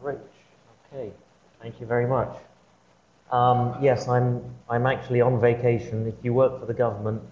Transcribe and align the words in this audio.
Great. 0.00 0.18
Okay. 0.92 1.12
Thank 1.60 1.80
you 1.80 1.86
very 1.86 2.06
much. 2.06 2.36
Um, 3.30 3.76
yes, 3.82 4.08
I'm, 4.08 4.42
I'm 4.70 4.86
actually 4.86 5.20
on 5.20 5.40
vacation. 5.40 6.06
If 6.06 6.14
you 6.22 6.32
work 6.32 6.60
for 6.60 6.66
the 6.66 6.74
government, 6.74 7.22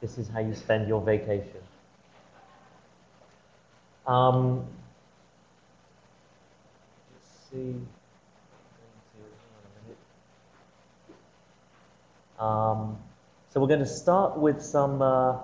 this 0.00 0.18
is 0.18 0.28
how 0.28 0.40
you 0.40 0.54
spend 0.54 0.88
your 0.88 1.02
vacation. 1.02 1.60
Um, 4.06 4.64
let's 7.12 7.50
see. 7.50 7.74
Um, 12.38 12.98
so 13.50 13.60
we're 13.60 13.66
going 13.66 13.80
to 13.80 13.86
start 13.86 14.38
with 14.38 14.62
some 14.62 15.00
uh, 15.00 15.38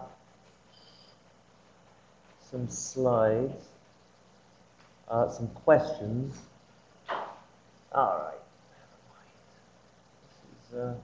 some 2.51 2.69
slides, 2.69 3.65
uh, 5.09 5.31
some 5.31 5.49
questions. 5.49 6.37
All 7.95 8.23
right. 8.25 8.39
This 10.71 10.73
is 10.73 10.79
uh, 10.79 10.95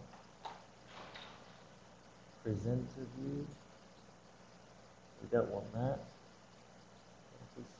presenter 2.42 3.06
view. 3.18 3.46
We 5.22 5.28
don't 5.30 5.50
want 5.50 5.70
that. 5.74 5.98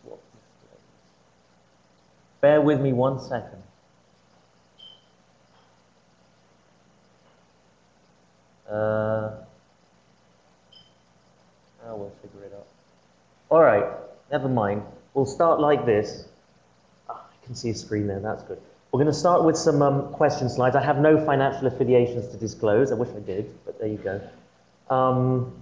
Swap 0.03 0.19
displays. 0.19 0.81
Bear 2.43 2.61
with 2.61 2.81
me 2.81 2.93
one 2.93 3.19
second. 3.19 3.63
Uh, 8.69 9.31
oh, 11.87 11.97
we'll 11.97 12.13
figure 12.21 12.45
it 12.45 12.53
out. 12.55 12.67
All 13.49 13.63
right, 13.63 13.87
never 14.31 14.49
mind. 14.49 14.83
We'll 15.15 15.25
start 15.25 15.61
like 15.61 15.87
this. 15.87 16.27
Oh, 17.09 17.15
I 17.15 17.47
can 17.47 17.55
see 17.55 17.71
a 17.71 17.75
screen 17.75 18.07
there, 18.07 18.21
that's 18.21 18.43
good. 18.43 18.61
We're 18.91 18.99
going 18.99 19.13
to 19.13 19.19
start 19.19 19.45
with 19.45 19.57
some 19.57 19.83
um, 19.83 20.13
question 20.15 20.49
slides. 20.49 20.75
I 20.75 20.83
have 20.83 20.99
no 20.99 21.23
financial 21.25 21.67
affiliations 21.67 22.29
to 22.29 22.39
disclose. 22.39 22.91
I 22.91 22.95
wish 22.95 23.11
I 23.15 23.21
did, 23.21 23.55
but 23.67 23.79
there 23.79 23.89
you 23.89 23.99
go. 23.99 24.19
Um, 24.89 25.55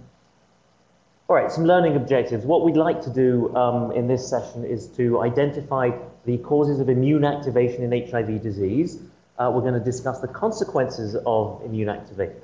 all 1.27 1.35
right, 1.35 1.51
some 1.51 1.65
learning 1.65 1.97
objectives. 1.97 2.45
What 2.45 2.63
we'd 2.63 2.77
like 2.77 3.01
to 3.01 3.09
do 3.09 3.53
um, 3.53 3.91
in 3.91 4.07
this 4.07 4.29
session 4.29 4.63
is 4.63 4.87
to 4.95 5.19
identify 5.19 5.91
the 6.23 6.37
causes 6.37 6.79
of 6.79 6.87
immune 6.87 7.25
activation 7.25 7.83
in 7.83 8.09
HIV 8.09 8.41
disease. 8.41 9.01
Uh, 9.37 9.51
we're 9.53 9.61
going 9.61 9.73
to 9.73 9.83
discuss 9.83 10.21
the 10.21 10.29
consequences 10.29 11.17
of 11.25 11.61
immune 11.65 11.89
activation 11.89 12.41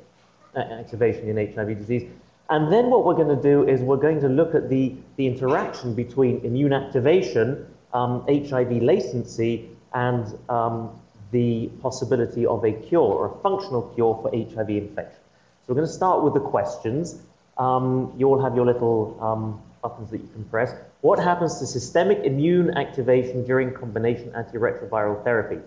activation 0.55 1.29
in 1.29 1.53
HIV 1.53 1.79
disease. 1.79 2.09
And 2.49 2.71
then 2.71 2.89
what 2.89 3.05
we're 3.05 3.15
going 3.15 3.35
to 3.35 3.41
do 3.41 3.67
is 3.67 3.81
we're 3.81 3.97
going 3.97 4.19
to 4.19 4.27
look 4.27 4.53
at 4.53 4.69
the, 4.69 4.95
the 5.15 5.27
interaction 5.27 5.95
between 5.95 6.43
immune 6.43 6.73
activation, 6.73 7.65
um, 7.93 8.25
HIV 8.27 8.83
latency, 8.83 9.69
and 9.93 10.37
um, 10.49 10.89
the 11.31 11.67
possibility 11.81 12.45
of 12.45 12.63
a 12.63 12.71
cure 12.71 13.01
or 13.01 13.35
a 13.35 13.41
functional 13.41 13.83
cure 13.95 14.19
for 14.21 14.29
HIV 14.31 14.69
infection. 14.69 15.19
So 15.61 15.73
we're 15.73 15.75
going 15.75 15.87
to 15.87 15.93
start 15.93 16.23
with 16.23 16.33
the 16.33 16.39
questions. 16.39 17.21
Um, 17.57 18.13
you 18.17 18.27
all 18.27 18.41
have 18.41 18.55
your 18.55 18.65
little 18.65 19.17
um, 19.21 19.61
buttons 19.81 20.11
that 20.11 20.17
you 20.17 20.29
can 20.33 20.43
press. 20.45 20.73
What 21.01 21.19
happens 21.19 21.59
to 21.59 21.65
systemic 21.65 22.19
immune 22.19 22.77
activation 22.77 23.45
during 23.45 23.73
combination 23.73 24.31
antiretroviral 24.31 25.23
therapy? 25.23 25.59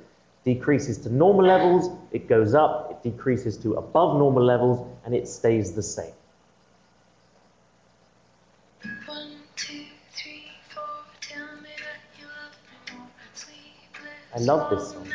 decreases 0.46 0.96
to 0.98 1.12
normal 1.12 1.44
levels, 1.44 1.90
it 2.12 2.28
goes 2.28 2.54
up, 2.54 2.88
it 2.92 3.10
decreases 3.10 3.56
to 3.58 3.74
above 3.74 4.16
normal 4.16 4.44
levels, 4.44 4.78
and 5.04 5.12
it 5.12 5.26
stays 5.26 5.72
the 5.72 5.82
same. 5.82 6.15
I 14.36 14.38
love 14.40 14.68
this 14.68 14.90
song. 14.90 15.08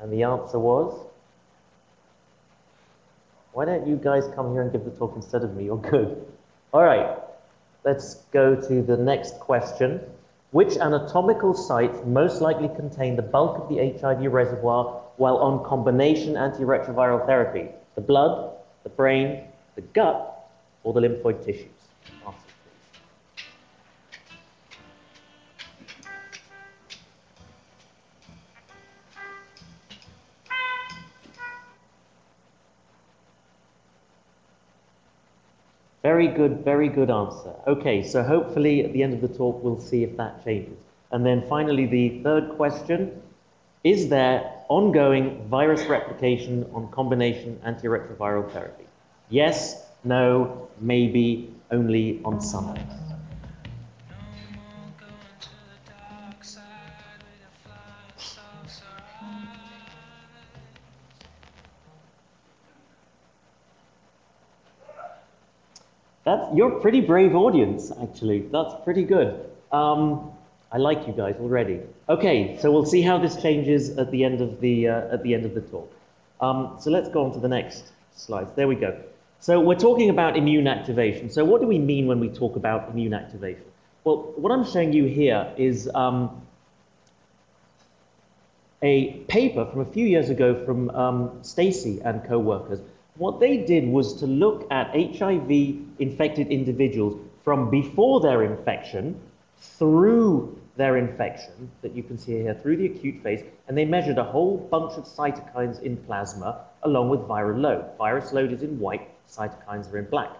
And 0.00 0.12
the 0.12 0.24
answer 0.24 0.58
was? 0.58 1.06
Why 3.52 3.64
don't 3.64 3.86
you 3.86 3.94
guys 3.94 4.24
come 4.34 4.50
here 4.50 4.62
and 4.62 4.72
give 4.72 4.84
the 4.84 4.90
talk 4.90 5.12
instead 5.14 5.44
of 5.44 5.54
me? 5.54 5.66
You're 5.66 5.76
good. 5.76 6.26
All 6.72 6.82
right, 6.82 7.16
let's 7.84 8.16
go 8.32 8.56
to 8.56 8.82
the 8.82 8.96
next 8.96 9.38
question. 9.38 10.00
Which 10.50 10.78
anatomical 10.78 11.54
sites 11.54 11.96
most 12.04 12.40
likely 12.40 12.68
contain 12.74 13.14
the 13.14 13.22
bulk 13.22 13.60
of 13.60 13.68
the 13.68 13.96
HIV 14.00 14.32
reservoir 14.32 15.00
while 15.16 15.36
on 15.36 15.64
combination 15.64 16.34
antiretroviral 16.34 17.24
therapy? 17.24 17.68
The 17.94 18.00
blood, 18.00 18.50
the 18.82 18.88
brain, 18.88 19.44
the 19.76 19.82
gut, 19.82 20.50
or 20.82 20.92
the 20.92 21.02
lymphoid 21.02 21.44
tissues? 21.44 21.70
Very 36.24 36.36
good, 36.36 36.64
very 36.64 36.88
good 36.88 37.10
answer. 37.10 37.52
Okay, 37.66 38.02
so 38.02 38.22
hopefully 38.22 38.82
at 38.82 38.94
the 38.94 39.02
end 39.02 39.12
of 39.12 39.20
the 39.20 39.28
talk 39.28 39.62
we'll 39.62 39.78
see 39.78 40.04
if 40.04 40.16
that 40.16 40.42
changes. 40.42 40.78
And 41.12 41.24
then 41.24 41.46
finally, 41.50 41.84
the 41.84 42.22
third 42.22 42.56
question 42.56 43.20
Is 43.82 44.08
there 44.08 44.50
ongoing 44.70 45.46
virus 45.48 45.84
replication 45.84 46.64
on 46.72 46.90
combination 46.92 47.60
antiretroviral 47.66 48.50
therapy? 48.52 48.84
Yes, 49.28 49.84
no, 50.02 50.70
maybe, 50.80 51.52
only 51.70 52.22
on 52.24 52.40
some. 52.40 52.74
You're 66.54 66.76
a 66.76 66.80
pretty 66.80 67.00
brave 67.00 67.34
audience, 67.34 67.90
actually. 68.00 68.42
That's 68.52 68.74
pretty 68.84 69.02
good. 69.02 69.50
Um, 69.72 70.30
I 70.70 70.78
like 70.78 71.06
you 71.08 71.12
guys 71.12 71.34
already. 71.40 71.80
Okay, 72.08 72.56
so 72.60 72.70
we'll 72.70 72.86
see 72.86 73.02
how 73.02 73.18
this 73.18 73.42
changes 73.42 73.98
at 73.98 74.12
the 74.12 74.22
end 74.22 74.40
of 74.40 74.60
the, 74.60 74.88
uh, 74.88 75.14
at 75.14 75.24
the, 75.24 75.34
end 75.34 75.46
of 75.46 75.54
the 75.54 75.62
talk. 75.62 75.92
Um, 76.40 76.76
so 76.78 76.90
let's 76.90 77.08
go 77.08 77.24
on 77.24 77.32
to 77.32 77.40
the 77.40 77.48
next 77.48 77.92
slides. 78.14 78.52
There 78.54 78.68
we 78.68 78.76
go. 78.76 78.96
So 79.40 79.60
we're 79.60 79.74
talking 79.74 80.10
about 80.10 80.36
immune 80.36 80.68
activation. 80.68 81.28
So 81.28 81.44
what 81.44 81.60
do 81.60 81.66
we 81.66 81.78
mean 81.78 82.06
when 82.06 82.20
we 82.20 82.28
talk 82.28 82.54
about 82.54 82.88
immune 82.88 83.14
activation? 83.14 83.64
Well, 84.04 84.32
what 84.36 84.52
I'm 84.52 84.64
showing 84.64 84.92
you 84.92 85.06
here 85.06 85.52
is 85.56 85.90
um, 85.92 86.40
a 88.80 89.14
paper 89.26 89.66
from 89.66 89.80
a 89.80 89.86
few 89.86 90.06
years 90.06 90.30
ago 90.30 90.64
from 90.64 90.90
um, 90.90 91.38
Stacey 91.42 92.00
and 92.00 92.22
co-workers 92.24 92.78
what 93.16 93.38
they 93.38 93.58
did 93.58 93.86
was 93.86 94.14
to 94.20 94.26
look 94.26 94.66
at 94.70 94.90
HIV 94.90 95.50
infected 95.98 96.48
individuals 96.48 97.20
from 97.44 97.70
before 97.70 98.20
their 98.20 98.42
infection 98.42 99.20
through 99.58 100.58
their 100.76 100.96
infection, 100.96 101.70
that 101.82 101.94
you 101.94 102.02
can 102.02 102.18
see 102.18 102.32
here, 102.32 102.54
through 102.54 102.76
the 102.76 102.86
acute 102.86 103.22
phase, 103.22 103.44
and 103.68 103.78
they 103.78 103.84
measured 103.84 104.18
a 104.18 104.24
whole 104.24 104.56
bunch 104.56 104.94
of 104.94 105.04
cytokines 105.04 105.80
in 105.82 105.96
plasma 105.96 106.64
along 106.82 107.08
with 107.08 107.20
viral 107.20 107.60
load. 107.60 107.84
Virus 107.96 108.32
load 108.32 108.52
is 108.52 108.62
in 108.62 108.80
white, 108.80 109.08
cytokines 109.28 109.92
are 109.92 109.98
in 109.98 110.06
black. 110.06 110.32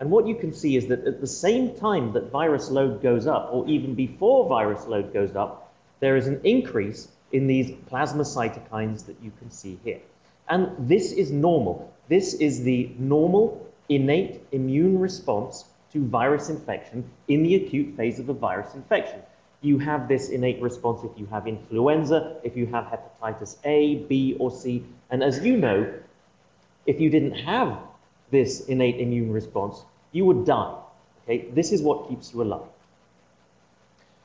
And 0.00 0.10
what 0.10 0.26
you 0.26 0.34
can 0.34 0.52
see 0.52 0.76
is 0.76 0.86
that 0.86 1.06
at 1.06 1.20
the 1.20 1.26
same 1.26 1.76
time 1.76 2.12
that 2.14 2.30
virus 2.30 2.70
load 2.70 3.02
goes 3.02 3.26
up, 3.26 3.50
or 3.52 3.68
even 3.68 3.94
before 3.94 4.48
virus 4.48 4.86
load 4.86 5.12
goes 5.12 5.36
up, 5.36 5.72
there 6.00 6.16
is 6.16 6.26
an 6.26 6.40
increase 6.44 7.08
in 7.32 7.46
these 7.46 7.70
plasma 7.86 8.22
cytokines 8.22 9.04
that 9.06 9.16
you 9.22 9.30
can 9.38 9.50
see 9.50 9.78
here. 9.84 10.00
And 10.48 10.70
this 10.78 11.12
is 11.12 11.30
normal. 11.30 11.92
This 12.08 12.34
is 12.34 12.62
the 12.62 12.90
normal 12.98 13.66
innate 13.88 14.42
immune 14.52 14.98
response 14.98 15.64
to 15.92 16.04
virus 16.06 16.48
infection 16.48 17.08
in 17.28 17.42
the 17.42 17.54
acute 17.54 17.96
phase 17.96 18.18
of 18.18 18.28
a 18.28 18.34
virus 18.34 18.74
infection. 18.74 19.20
You 19.62 19.78
have 19.78 20.08
this 20.08 20.28
innate 20.28 20.60
response 20.60 21.02
if 21.04 21.18
you 21.18 21.26
have 21.26 21.46
influenza, 21.46 22.36
if 22.42 22.56
you 22.56 22.66
have 22.66 22.84
hepatitis 22.84 23.56
A, 23.64 24.04
B, 24.08 24.36
or 24.38 24.50
C. 24.50 24.84
And 25.10 25.22
as 25.22 25.42
you 25.44 25.56
know, 25.56 25.90
if 26.84 27.00
you 27.00 27.08
didn't 27.08 27.34
have 27.34 27.78
this 28.30 28.66
innate 28.66 29.00
immune 29.00 29.32
response, 29.32 29.84
you 30.12 30.26
would 30.26 30.44
die. 30.44 30.74
Okay? 31.22 31.48
This 31.52 31.72
is 31.72 31.80
what 31.80 32.08
keeps 32.08 32.34
you 32.34 32.42
alive. 32.42 32.68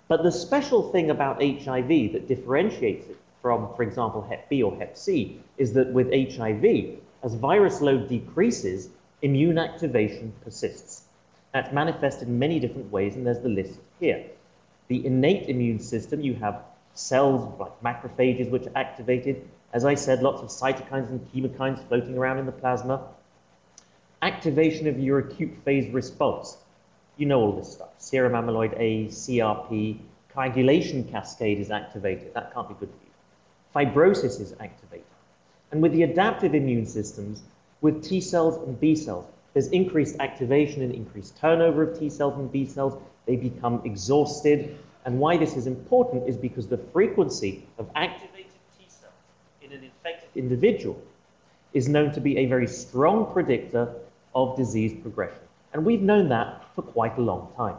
But 0.09 0.23
the 0.23 0.31
special 0.31 0.91
thing 0.91 1.11
about 1.11 1.41
HIV 1.41 2.11
that 2.13 2.27
differentiates 2.27 3.07
it 3.07 3.17
from, 3.41 3.73
for 3.75 3.83
example, 3.83 4.21
Hep 4.21 4.49
B 4.49 4.61
or 4.63 4.75
Hep 4.77 4.97
C 4.97 5.41
is 5.57 5.73
that 5.73 5.91
with 5.93 6.11
HIV, 6.11 6.99
as 7.23 7.35
virus 7.35 7.81
load 7.81 8.07
decreases, 8.07 8.89
immune 9.21 9.57
activation 9.57 10.33
persists. 10.43 11.03
That's 11.53 11.73
manifested 11.73 12.27
in 12.27 12.39
many 12.39 12.59
different 12.59 12.91
ways, 12.91 13.15
and 13.15 13.25
there's 13.25 13.39
the 13.39 13.49
list 13.49 13.79
here. 13.99 14.25
The 14.87 15.05
innate 15.05 15.49
immune 15.49 15.79
system, 15.79 16.21
you 16.21 16.35
have 16.35 16.63
cells 16.93 17.59
like 17.59 17.81
macrophages 17.81 18.49
which 18.49 18.67
are 18.67 18.77
activated. 18.77 19.47
As 19.73 19.85
I 19.85 19.95
said, 19.95 20.21
lots 20.21 20.41
of 20.41 20.49
cytokines 20.49 21.09
and 21.09 21.21
chemokines 21.31 21.85
floating 21.87 22.17
around 22.17 22.39
in 22.39 22.45
the 22.45 22.51
plasma. 22.51 23.01
Activation 24.21 24.87
of 24.87 24.99
your 24.99 25.19
acute 25.19 25.55
phase 25.63 25.91
response. 25.93 26.57
You 27.17 27.25
know 27.25 27.41
all 27.41 27.51
this 27.51 27.71
stuff. 27.71 27.89
Serum 27.97 28.33
amyloid 28.33 28.73
A, 28.77 29.07
CRP, 29.07 29.99
coagulation 30.33 31.03
cascade 31.03 31.59
is 31.59 31.71
activated. 31.71 32.33
That 32.33 32.53
can't 32.53 32.67
be 32.67 32.75
good 32.75 32.89
for 32.89 33.05
you. 33.05 33.08
Fibrosis 33.75 34.39
is 34.39 34.53
activated. 34.59 35.05
And 35.71 35.81
with 35.81 35.91
the 35.93 36.03
adaptive 36.03 36.55
immune 36.55 36.85
systems, 36.85 37.43
with 37.81 38.03
T 38.03 38.19
cells 38.19 38.57
and 38.67 38.79
B 38.79 38.95
cells, 38.95 39.25
there's 39.53 39.67
increased 39.67 40.15
activation 40.19 40.81
and 40.81 40.93
increased 40.93 41.37
turnover 41.37 41.83
of 41.83 41.99
T 41.99 42.09
cells 42.09 42.37
and 42.37 42.51
B 42.51 42.65
cells. 42.65 43.01
They 43.25 43.35
become 43.35 43.81
exhausted. 43.85 44.77
And 45.05 45.19
why 45.19 45.37
this 45.37 45.55
is 45.55 45.67
important 45.67 46.27
is 46.27 46.37
because 46.37 46.67
the 46.67 46.77
frequency 46.77 47.65
of 47.77 47.89
activated 47.95 48.51
T 48.77 48.85
cells 48.87 49.13
in 49.61 49.71
an 49.71 49.83
infected 49.83 50.29
individual 50.35 51.01
is 51.73 51.87
known 51.87 52.11
to 52.13 52.19
be 52.19 52.37
a 52.37 52.45
very 52.47 52.67
strong 52.67 53.31
predictor 53.31 53.93
of 54.33 54.57
disease 54.57 54.99
progression. 55.01 55.39
And 55.73 55.85
we've 55.85 56.01
known 56.01 56.29
that 56.29 56.65
for 56.75 56.81
quite 56.81 57.17
a 57.17 57.21
long 57.21 57.51
time. 57.55 57.75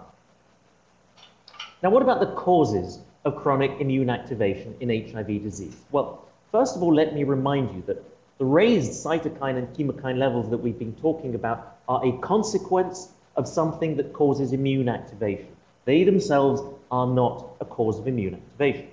Now, 1.82 1.90
what 1.90 2.02
about 2.02 2.20
the 2.20 2.32
causes 2.34 3.00
of 3.24 3.36
chronic 3.36 3.72
immune 3.80 4.10
activation 4.10 4.74
in 4.80 4.88
HIV 4.88 5.42
disease? 5.42 5.76
Well, 5.90 6.24
first 6.52 6.76
of 6.76 6.82
all, 6.82 6.94
let 6.94 7.14
me 7.14 7.24
remind 7.24 7.74
you 7.74 7.82
that 7.86 8.02
the 8.38 8.44
raised 8.44 9.04
cytokine 9.04 9.58
and 9.58 9.68
chemokine 9.76 10.18
levels 10.18 10.48
that 10.50 10.58
we've 10.58 10.78
been 10.78 10.94
talking 10.94 11.34
about 11.34 11.76
are 11.88 12.04
a 12.06 12.12
consequence 12.18 13.10
of 13.36 13.46
something 13.46 13.96
that 13.96 14.12
causes 14.12 14.52
immune 14.52 14.88
activation. 14.88 15.48
They 15.84 16.04
themselves 16.04 16.62
are 16.90 17.06
not 17.06 17.46
a 17.60 17.64
cause 17.64 17.98
of 17.98 18.06
immune 18.06 18.34
activation. 18.34 18.88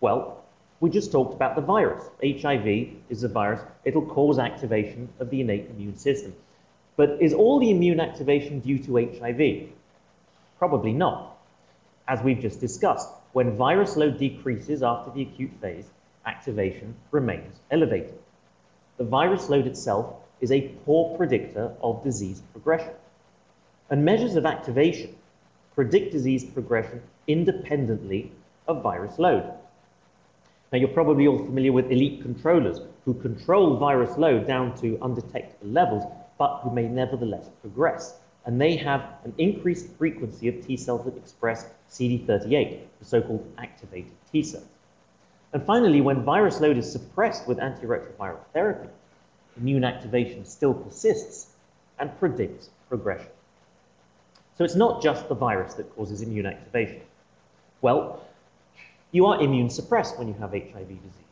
Well, 0.00 0.44
we 0.80 0.90
just 0.90 1.10
talked 1.10 1.34
about 1.34 1.56
the 1.56 1.62
virus. 1.62 2.04
HIV 2.22 2.88
is 3.08 3.22
a 3.22 3.28
virus. 3.28 3.60
It'll 3.84 4.06
cause 4.06 4.38
activation 4.38 5.08
of 5.18 5.30
the 5.30 5.40
innate 5.40 5.70
immune 5.70 5.96
system. 5.96 6.34
But 6.96 7.18
is 7.20 7.32
all 7.32 7.58
the 7.58 7.70
immune 7.70 8.00
activation 8.00 8.60
due 8.60 8.78
to 8.80 8.96
HIV? 8.96 9.68
Probably 10.58 10.92
not. 10.92 11.35
As 12.08 12.22
we've 12.22 12.40
just 12.40 12.60
discussed, 12.60 13.08
when 13.32 13.56
virus 13.56 13.96
load 13.96 14.18
decreases 14.18 14.82
after 14.82 15.10
the 15.10 15.22
acute 15.22 15.52
phase, 15.60 15.86
activation 16.24 16.94
remains 17.10 17.56
elevated. 17.70 18.18
The 18.96 19.04
virus 19.04 19.48
load 19.48 19.66
itself 19.66 20.14
is 20.40 20.52
a 20.52 20.72
poor 20.84 21.16
predictor 21.16 21.72
of 21.82 22.04
disease 22.04 22.42
progression. 22.52 22.94
And 23.90 24.04
measures 24.04 24.36
of 24.36 24.46
activation 24.46 25.16
predict 25.74 26.12
disease 26.12 26.44
progression 26.44 27.02
independently 27.26 28.32
of 28.68 28.82
virus 28.82 29.18
load. 29.18 29.52
Now, 30.72 30.78
you're 30.78 30.88
probably 30.88 31.26
all 31.26 31.38
familiar 31.38 31.72
with 31.72 31.90
elite 31.90 32.22
controllers 32.22 32.80
who 33.04 33.14
control 33.14 33.78
virus 33.78 34.16
load 34.16 34.46
down 34.46 34.76
to 34.78 34.98
undetectable 35.02 35.72
levels, 35.72 36.04
but 36.38 36.58
who 36.58 36.70
may 36.70 36.88
nevertheless 36.88 37.48
progress. 37.60 38.18
And 38.46 38.60
they 38.60 38.76
have 38.76 39.02
an 39.24 39.34
increased 39.38 39.88
frequency 39.98 40.48
of 40.48 40.64
T 40.64 40.76
cells 40.76 41.04
that 41.04 41.16
express 41.16 41.66
CD38, 41.90 42.78
the 43.00 43.04
so-called 43.04 43.46
activated 43.58 44.12
T 44.32 44.42
cells. 44.42 44.64
And 45.52 45.62
finally, 45.64 46.00
when 46.00 46.22
virus 46.22 46.60
load 46.60 46.76
is 46.76 46.90
suppressed 46.90 47.48
with 47.48 47.58
antiretroviral 47.58 48.38
therapy, 48.52 48.88
immune 49.56 49.84
activation 49.84 50.44
still 50.44 50.74
persists 50.74 51.48
and 51.98 52.16
predicts 52.18 52.70
progression. 52.88 53.30
So 54.56 54.64
it's 54.64 54.74
not 54.74 55.02
just 55.02 55.28
the 55.28 55.34
virus 55.34 55.74
that 55.74 55.94
causes 55.96 56.22
immune 56.22 56.46
activation. 56.46 57.00
Well, 57.80 58.22
you 59.12 59.26
are 59.26 59.40
immune 59.40 59.70
suppressed 59.70 60.18
when 60.18 60.28
you 60.28 60.34
have 60.34 60.52
HIV 60.52 60.88
disease. 60.88 61.25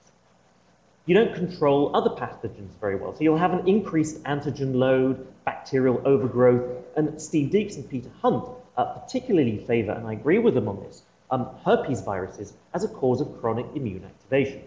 You 1.06 1.15
don't 1.15 1.35
control 1.35 1.95
other 1.95 2.11
pathogens 2.11 2.71
very 2.81 2.97
well, 2.97 3.15
so 3.15 3.23
you'll 3.23 3.37
have 3.37 3.53
an 3.53 3.69
increased 3.69 4.23
antigen 4.25 4.75
load, 4.75 5.27
bacterial 5.45 6.01
overgrowth, 6.05 6.62
and 6.97 7.21
Steve 7.21 7.51
Deeks 7.51 7.77
and 7.77 7.89
Peter 7.89 8.11
Hunt 8.23 8.49
uh, 8.77 8.85
particularly 8.85 9.59
favor, 9.59 9.93
and 9.93 10.06
I 10.06 10.12
agree 10.12 10.39
with 10.39 10.55
them 10.55 10.69
on 10.69 10.81
this, 10.83 11.03
um, 11.31 11.49
herpes 11.65 12.01
viruses 12.01 12.55
as 12.73 12.85
a 12.85 12.89
cause 12.89 13.21
of 13.21 13.41
chronic 13.41 13.67
immune 13.75 14.05
activation. 14.05 14.62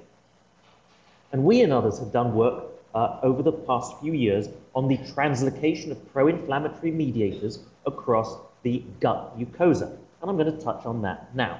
And 1.32 1.44
we 1.44 1.62
and 1.62 1.74
others 1.74 2.00
have 2.00 2.12
done 2.12 2.34
work 2.34 2.66
uh, 2.96 3.20
over 3.22 3.44
the 3.44 3.52
past 3.52 4.00
few 4.00 4.14
years 4.14 4.48
on 4.74 4.88
the 4.88 4.98
translocation 4.98 5.92
of 5.92 6.14
pro-inflammatory 6.14 6.92
mediators 6.92 7.60
across 7.86 8.38
the 8.64 8.84
gut 9.00 9.38
mucosa. 9.38 9.92
And 10.22 10.30
I'm 10.30 10.38
going 10.38 10.52
to 10.56 10.64
touch 10.64 10.86
on 10.86 11.02
that 11.02 11.36
now. 11.36 11.60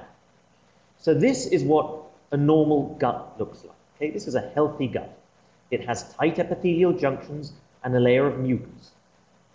So 0.96 1.14
this 1.14 1.46
is 1.46 1.62
what 1.62 2.02
a 2.32 2.36
normal 2.36 2.96
gut 2.98 3.38
looks 3.38 3.64
like. 3.64 3.77
Okay, 3.98 4.12
this 4.12 4.28
is 4.28 4.36
a 4.36 4.50
healthy 4.54 4.86
gut. 4.86 5.18
It 5.72 5.84
has 5.84 6.14
tight 6.14 6.38
epithelial 6.38 6.92
junctions 6.92 7.52
and 7.82 7.96
a 7.96 7.98
layer 7.98 8.28
of 8.28 8.38
mucus. 8.38 8.92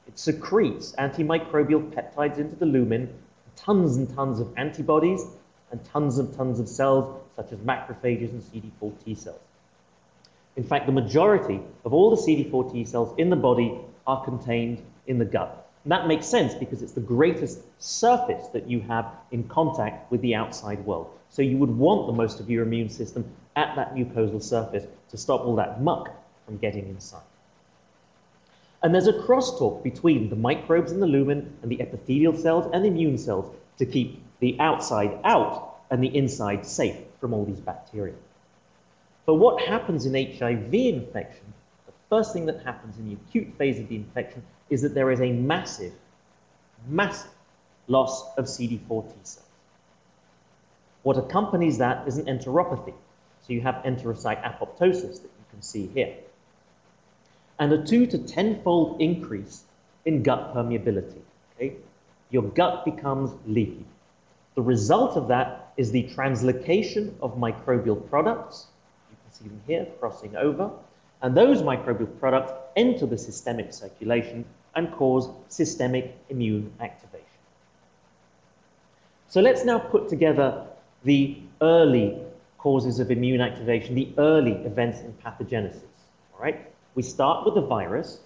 It 0.06 0.20
secretes 0.20 0.92
antimicrobial 0.98 1.94
peptides 1.94 2.40
into 2.40 2.58
the 2.58 2.66
lumen, 2.66 3.08
tons 3.56 3.96
and 3.96 4.14
tons 4.14 4.42
of 4.42 4.54
antibodies, 4.58 5.26
and 5.72 5.82
tons 5.86 6.18
and 6.18 6.36
tons 6.36 6.60
of 6.60 6.68
cells, 6.68 7.22
such 7.38 7.54
as 7.54 7.60
macrophages 7.60 8.32
and 8.32 8.42
CD4 8.42 8.92
T 9.06 9.16
cells. 9.16 9.40
In 10.58 10.64
fact, 10.64 10.88
the 10.88 10.92
majority 10.92 11.62
of 11.86 11.94
all 11.94 12.14
the 12.14 12.22
CD4 12.22 12.70
T 12.70 12.84
cells 12.84 13.18
in 13.18 13.30
the 13.30 13.38
body 13.38 13.80
are 14.06 14.26
contained 14.26 14.84
in 15.08 15.20
the 15.20 15.26
gut. 15.26 15.70
And 15.86 15.92
that 15.94 16.08
makes 16.08 16.26
sense 16.26 16.54
because 16.54 16.82
it's 16.82 16.92
the 16.92 17.00
greatest 17.00 17.62
surface 17.80 18.48
that 18.50 18.70
you 18.70 18.82
have 18.82 19.06
in 19.32 19.46
contact 19.46 20.12
with 20.12 20.20
the 20.20 20.36
outside 20.36 20.86
world. 20.86 21.18
So 21.30 21.42
you 21.42 21.58
would 21.58 21.72
want 21.72 22.08
the 22.08 22.14
most 22.14 22.42
of 22.42 22.50
your 22.50 22.64
immune 22.64 22.90
system 22.90 23.24
at 23.56 23.76
that 23.76 23.94
mucosal 23.96 24.42
surface 24.42 24.86
to 25.10 25.18
stop 25.18 25.42
all 25.42 25.56
that 25.56 25.82
muck 25.82 26.10
from 26.46 26.58
getting 26.58 26.88
inside. 26.88 27.22
And 28.82 28.94
there's 28.94 29.08
a 29.08 29.14
crosstalk 29.14 29.82
between 29.82 30.30
the 30.30 30.36
microbes 30.36 30.92
in 30.92 31.00
the 31.00 31.08
lumen 31.08 31.56
and 31.62 31.72
the 31.72 31.82
epithelial 31.82 32.36
cells 32.36 32.70
and 32.74 32.86
immune 32.86 33.18
cells 33.18 33.56
to 33.78 33.86
keep 33.86 34.22
the 34.40 34.60
outside 34.60 35.18
out 35.24 35.78
and 35.90 36.04
the 36.04 36.16
inside 36.16 36.66
safe 36.66 36.98
from 37.20 37.34
all 37.34 37.46
these 37.46 37.62
bacteria. 37.62 38.16
But 39.26 39.36
what 39.36 39.62
happens 39.62 40.06
in 40.06 40.14
HIV 40.14 40.74
infection, 40.74 41.54
the 41.86 41.94
first 42.10 42.34
thing 42.34 42.46
that 42.48 42.62
happens 42.64 42.98
in 42.98 43.08
the 43.08 43.14
acute 43.14 43.54
phase 43.58 43.80
of 43.80 43.88
the 43.88 43.96
infection 43.96 44.44
is 44.70 44.82
that 44.82 44.94
there 44.94 45.12
is 45.12 45.22
a 45.22 45.32
massive, 45.32 45.94
massive 46.88 47.32
loss 47.88 48.36
of 48.38 48.46
CD4 48.46 49.08
T 49.08 49.16
cells. 49.24 49.48
What 51.04 51.18
accompanies 51.18 51.78
that 51.78 52.08
is 52.08 52.18
an 52.18 52.26
enteropathy. 52.26 52.94
So 53.46 53.54
you 53.54 53.62
have 53.62 53.76
enterocyte 53.84 54.42
apoptosis 54.44 55.22
that 55.22 55.24
you 55.24 55.46
can 55.52 55.62
see 55.62 55.88
here. 55.88 56.16
And 57.60 57.72
a 57.74 57.84
two 57.84 58.08
to 58.08 58.18
tenfold 58.18 59.02
increase 59.02 59.64
in 60.06 60.24
gut 60.24 60.54
permeability. 60.56 61.22
Okay? 61.56 61.76
Your 62.30 62.44
gut 62.44 62.86
becomes 62.86 63.32
leaky. 63.46 63.86
The 64.56 64.62
result 64.62 65.18
of 65.18 65.28
that 65.28 65.74
is 65.78 65.92
the 65.92 66.04
translocation 66.16 67.14
of 67.22 67.38
microbial 67.38 68.10
products 68.10 68.68
You 69.10 69.18
can 69.24 69.32
see 69.32 69.50
them 69.50 69.62
here 69.68 69.88
crossing 70.00 70.36
over. 70.36 70.72
And 71.22 71.36
those 71.36 71.62
microbial 71.62 72.20
products 72.20 72.54
enter 72.76 73.06
the 73.06 73.18
systemic 73.18 73.74
circulation 73.74 74.46
and 74.76 74.92
cause 74.92 75.30
systemic 75.50 76.18
immune 76.30 76.72
activation. 76.80 77.24
So 79.28 79.42
let's 79.42 79.66
now 79.66 79.80
put 79.80 80.10
together 80.10 80.66
the 81.04 81.38
early 81.62 82.22
causes 82.64 83.02
of 83.02 83.12
immune 83.12 83.42
activation, 83.42 83.94
the 83.94 84.08
early 84.18 84.54
events 84.64 85.02
in 85.02 85.14
pathogenesis. 85.22 85.82
All 86.34 86.40
right? 86.40 86.66
We 86.96 87.04
start 87.04 87.44
with 87.44 87.56
the 87.56 87.62
virus. 87.62 88.22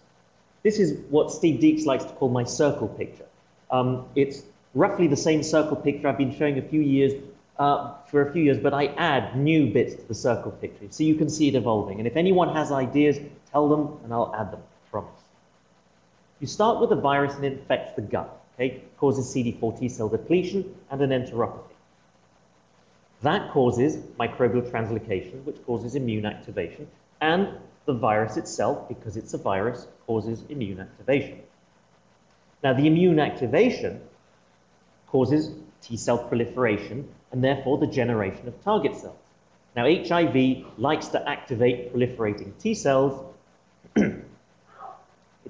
This 0.61 0.77
is 0.77 0.99
what 1.09 1.31
Steve 1.31 1.59
Deeks 1.59 1.87
likes 1.87 2.03
to 2.03 2.13
call 2.13 2.29
my 2.29 2.43
circle 2.43 2.87
picture. 2.87 3.25
Um, 3.71 4.05
it's 4.15 4.43
roughly 4.75 5.07
the 5.07 5.17
same 5.17 5.41
circle 5.41 5.75
picture 5.75 6.07
I've 6.07 6.19
been 6.19 6.37
showing 6.37 6.59
a 6.59 6.61
few 6.61 6.81
years 6.81 7.13
uh, 7.57 7.95
for 8.11 8.29
a 8.29 8.31
few 8.31 8.43
years, 8.43 8.59
but 8.59 8.75
I 8.75 8.87
add 8.97 9.35
new 9.35 9.73
bits 9.73 9.95
to 9.95 10.07
the 10.07 10.13
circle 10.13 10.51
picture 10.51 10.85
so 10.91 11.03
you 11.03 11.15
can 11.15 11.29
see 11.29 11.47
it 11.47 11.55
evolving. 11.55 11.97
And 11.97 12.07
if 12.07 12.15
anyone 12.15 12.53
has 12.55 12.71
ideas, 12.71 13.17
tell 13.51 13.67
them 13.67 13.97
and 14.03 14.13
I'll 14.13 14.35
add 14.35 14.51
them, 14.51 14.59
I 14.61 14.91
promise. 14.91 15.21
You 16.39 16.45
start 16.45 16.79
with 16.79 16.91
a 16.91 17.01
virus 17.01 17.33
and 17.33 17.43
it 17.43 17.53
infects 17.53 17.93
the 17.95 18.03
gut, 18.03 18.39
okay? 18.53 18.83
Causes 18.99 19.25
CD4 19.33 19.79
T 19.79 19.89
cell 19.89 20.09
depletion 20.09 20.75
and 20.91 21.01
an 21.01 21.09
enteropathy. 21.09 21.76
That 23.21 23.51
causes 23.51 23.97
microbial 24.19 24.69
translocation, 24.69 25.43
which 25.43 25.63
causes 25.65 25.95
immune 25.95 26.25
activation, 26.25 26.87
and 27.21 27.49
the 27.85 27.93
virus 27.93 28.37
itself, 28.37 28.87
because 28.87 29.17
it's 29.17 29.33
a 29.33 29.37
virus, 29.37 29.87
causes 30.05 30.43
immune 30.49 30.79
activation. 30.79 31.39
Now, 32.63 32.73
the 32.73 32.85
immune 32.85 33.19
activation 33.19 34.01
causes 35.07 35.51
T 35.81 35.95
cell 35.95 36.17
proliferation 36.17 37.07
and 37.31 37.43
therefore 37.43 37.77
the 37.77 37.87
generation 37.87 38.47
of 38.47 38.63
target 38.63 38.95
cells. 38.95 39.15
Now, 39.75 39.85
HIV 39.85 40.65
likes 40.77 41.07
to 41.09 41.29
activate 41.29 41.93
proliferating 41.93 42.57
T 42.59 42.73
cells. 42.73 43.23
it 43.95 44.23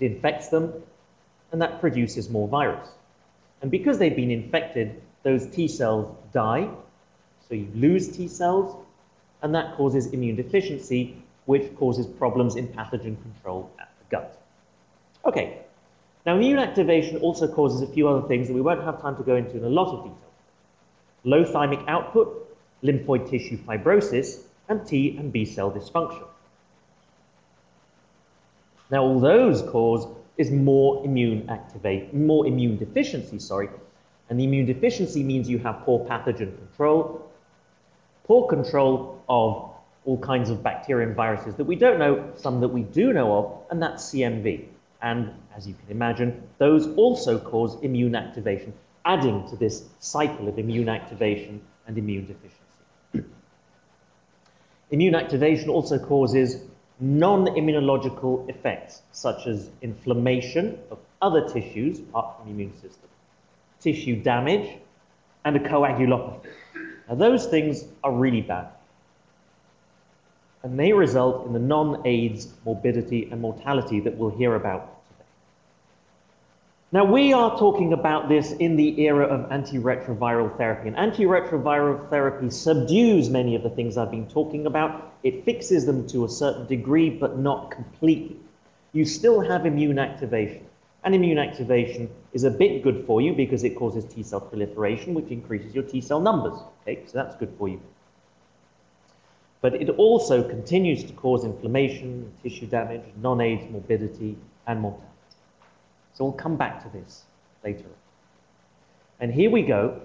infects 0.02 0.50
them, 0.50 0.74
and 1.52 1.62
that 1.62 1.80
produces 1.80 2.30
more 2.30 2.48
virus. 2.48 2.90
And 3.62 3.72
because 3.72 3.98
they've 3.98 4.16
been 4.16 4.32
infected, 4.32 5.02
those 5.24 5.48
T 5.48 5.68
cells 5.68 6.14
die, 6.34 6.70
so 7.48 7.56
you 7.56 7.68
lose 7.75 8.10
T 8.10 8.27
cells, 8.27 8.75
and 9.42 9.54
that 9.56 9.75
causes 9.75 10.08
immune 10.08 10.36
deficiency, 10.36 11.18
which 11.46 11.75
causes 11.75 12.06
problems 12.06 12.56
in 12.56 12.68
pathogen 12.68 13.22
control 13.22 13.72
at 13.80 13.89
the 14.00 14.16
gut. 14.16 14.42
Okay, 15.25 15.60
Now, 16.27 16.36
immune 16.36 16.60
activation 16.60 17.16
also 17.22 17.48
causes 17.48 17.82
a 17.82 17.88
few 17.88 18.10
other 18.10 18.27
things 18.27 18.50
that 18.50 18.54
we 18.54 18.60
won't 18.60 18.84
have 18.84 19.01
time 19.01 19.16
to 19.16 19.24
go 19.24 19.38
into 19.38 19.56
in 19.56 19.63
a 19.63 19.70
lot 19.70 19.88
of 19.96 20.04
detail. 20.04 20.32
Low 21.24 21.46
thymic 21.46 21.88
output, 21.88 22.54
lymphoid 22.84 23.30
tissue 23.30 23.58
fibrosis, 23.58 24.42
and 24.68 24.86
T 24.86 25.16
and 25.18 25.32
B 25.32 25.46
cell 25.46 25.72
dysfunction. 25.72 26.27
Now, 28.92 29.04
all 29.04 29.22
those 29.22 29.62
cause 29.62 30.06
is 30.38 30.51
more 30.51 31.06
immune 31.06 31.50
activate, 31.50 32.13
more 32.13 32.46
immune 32.46 32.77
deficiency, 32.77 33.39
sorry. 33.39 33.70
And 34.30 34.38
the 34.38 34.44
immune 34.44 34.66
deficiency 34.66 35.24
means 35.24 35.50
you 35.50 35.60
have 35.60 35.80
poor 35.86 36.06
pathogen 36.06 36.58
control, 36.58 37.32
poor 38.27 38.48
control 38.48 39.24
of 39.29 39.72
all 40.05 40.17
kinds 40.19 40.50
of 40.50 40.62
bacteria 40.62 41.07
and 41.07 41.15
viruses 41.15 41.55
that 41.55 41.65
we 41.65 41.75
don't 41.75 42.00
know, 42.00 42.31
some 42.36 42.62
that 42.62 42.67
we 42.67 42.84
do 42.84 43.13
know 43.13 43.38
of, 43.38 43.72
and 43.72 43.81
that's 43.81 44.12
CMV. 44.12 44.65
And 45.01 45.34
as 45.55 45.67
you 45.67 45.74
can 45.74 45.89
imagine, 45.89 46.43
those 46.57 46.88
also 46.96 47.39
cause 47.39 47.81
immune 47.81 48.15
activation, 48.15 48.74
adding 49.05 49.48
to 49.50 49.55
this 49.55 49.86
cycle 50.00 50.48
of 50.48 50.57
immune 50.60 50.89
activation 50.89 51.62
and 51.88 51.98
immune 51.98 52.25
deficiency. 52.25 53.29
immune 54.91 55.15
activation 55.15 55.69
also 55.69 56.00
causes 56.00 56.63
non-immunological 57.00 58.50
effects, 58.50 59.01
such 59.12 59.46
as 59.46 59.69
inflammation 59.81 60.79
of 60.89 61.00
other 61.22 61.48
tissues 61.48 62.00
apart 62.00 62.38
from 62.38 62.48
the 62.48 62.51
immune 62.53 62.74
system, 62.75 63.10
tissue 63.79 64.15
damage, 64.22 64.77
and 65.46 65.55
a 65.55 65.60
coagulopathy. 65.60 66.50
Now, 67.10 67.16
those 67.16 67.46
things 67.46 67.86
are 68.04 68.12
really 68.12 68.42
bad. 68.42 68.68
And 70.64 70.78
they 70.78 70.92
result 70.92 71.48
in 71.48 71.54
the 71.54 71.60
non-AIDS 71.60 72.54
morbidity 72.66 73.30
and 73.32 73.40
mortality 73.40 74.00
that 74.02 74.18
we'll 74.18 74.36
hear 74.36 74.56
about 74.56 75.02
today. 75.10 75.26
Now, 76.92 77.06
we 77.06 77.32
are 77.32 77.58
talking 77.58 77.94
about 77.94 78.28
this 78.28 78.52
in 78.54 78.76
the 78.76 79.00
era 79.02 79.26
of 79.26 79.50
antiretroviral 79.50 80.58
therapy. 80.58 80.90
And 80.90 80.98
antiretroviral 80.98 82.10
therapy 82.10 82.50
subdues 82.50 83.30
many 83.30 83.56
of 83.56 83.64
the 83.64 83.70
things 83.70 83.98
I've 83.98 84.12
been 84.12 84.28
talking 84.28 84.66
about. 84.66 85.14
It 85.24 85.46
fixes 85.46 85.86
them 85.86 86.08
to 86.10 86.26
a 86.26 86.30
certain 86.30 86.68
degree, 86.68 87.10
but 87.10 87.38
not 87.38 87.72
completely. 87.72 88.36
You 88.92 89.06
still 89.06 89.40
have 89.42 89.66
immune 89.66 90.00
activation. 90.00 90.67
And 91.08 91.16
immune 91.16 91.38
activation 91.38 92.10
is 92.34 92.44
a 92.44 92.52
bit 92.52 92.84
good 92.84 93.06
for 93.08 93.22
you 93.22 93.32
because 93.32 93.64
it 93.64 93.78
causes 93.78 94.04
T 94.04 94.24
cell 94.24 94.42
proliferation, 94.42 95.14
which 95.14 95.30
increases 95.30 95.74
your 95.74 95.86
T 95.86 96.02
cell 96.02 96.20
numbers. 96.20 96.60
Okay, 96.82 97.00
so 97.06 97.14
that's 97.14 97.34
good 97.38 97.54
for 97.58 97.70
you. 97.70 97.80
But 99.62 99.76
it 99.76 99.90
also 99.92 100.44
continues 100.44 101.06
to 101.06 101.14
cause 101.14 101.46
inflammation, 101.46 102.30
tissue 102.44 102.66
damage, 102.66 103.04
non-AIDS 103.22 103.72
morbidity, 103.72 104.36
and 104.68 104.82
mortality. 104.82 105.08
So 106.14 106.26
we'll 106.26 106.34
come 106.34 106.58
back 106.58 106.84
to 106.84 106.90
this 106.90 107.24
later. 107.64 107.88
And 109.22 109.34
here 109.34 109.50
we 109.50 109.62
go. 109.62 110.02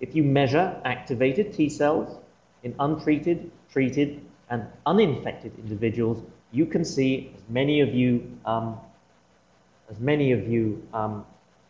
If 0.00 0.14
you 0.14 0.24
measure 0.24 0.74
activated 0.86 1.52
T 1.52 1.68
cells 1.68 2.18
in 2.62 2.74
untreated, 2.80 3.50
treated, 3.70 4.24
and 4.48 4.64
uninfected 4.86 5.52
individuals, 5.58 6.24
you 6.50 6.64
can 6.64 6.82
see, 6.82 7.30
as 7.36 7.42
many 7.50 7.82
of 7.82 7.94
you 7.94 8.38
um, 8.46 8.80
as 9.90 9.98
many 9.98 10.32
of 10.32 10.48
you 10.48 10.86
um, 10.94 11.26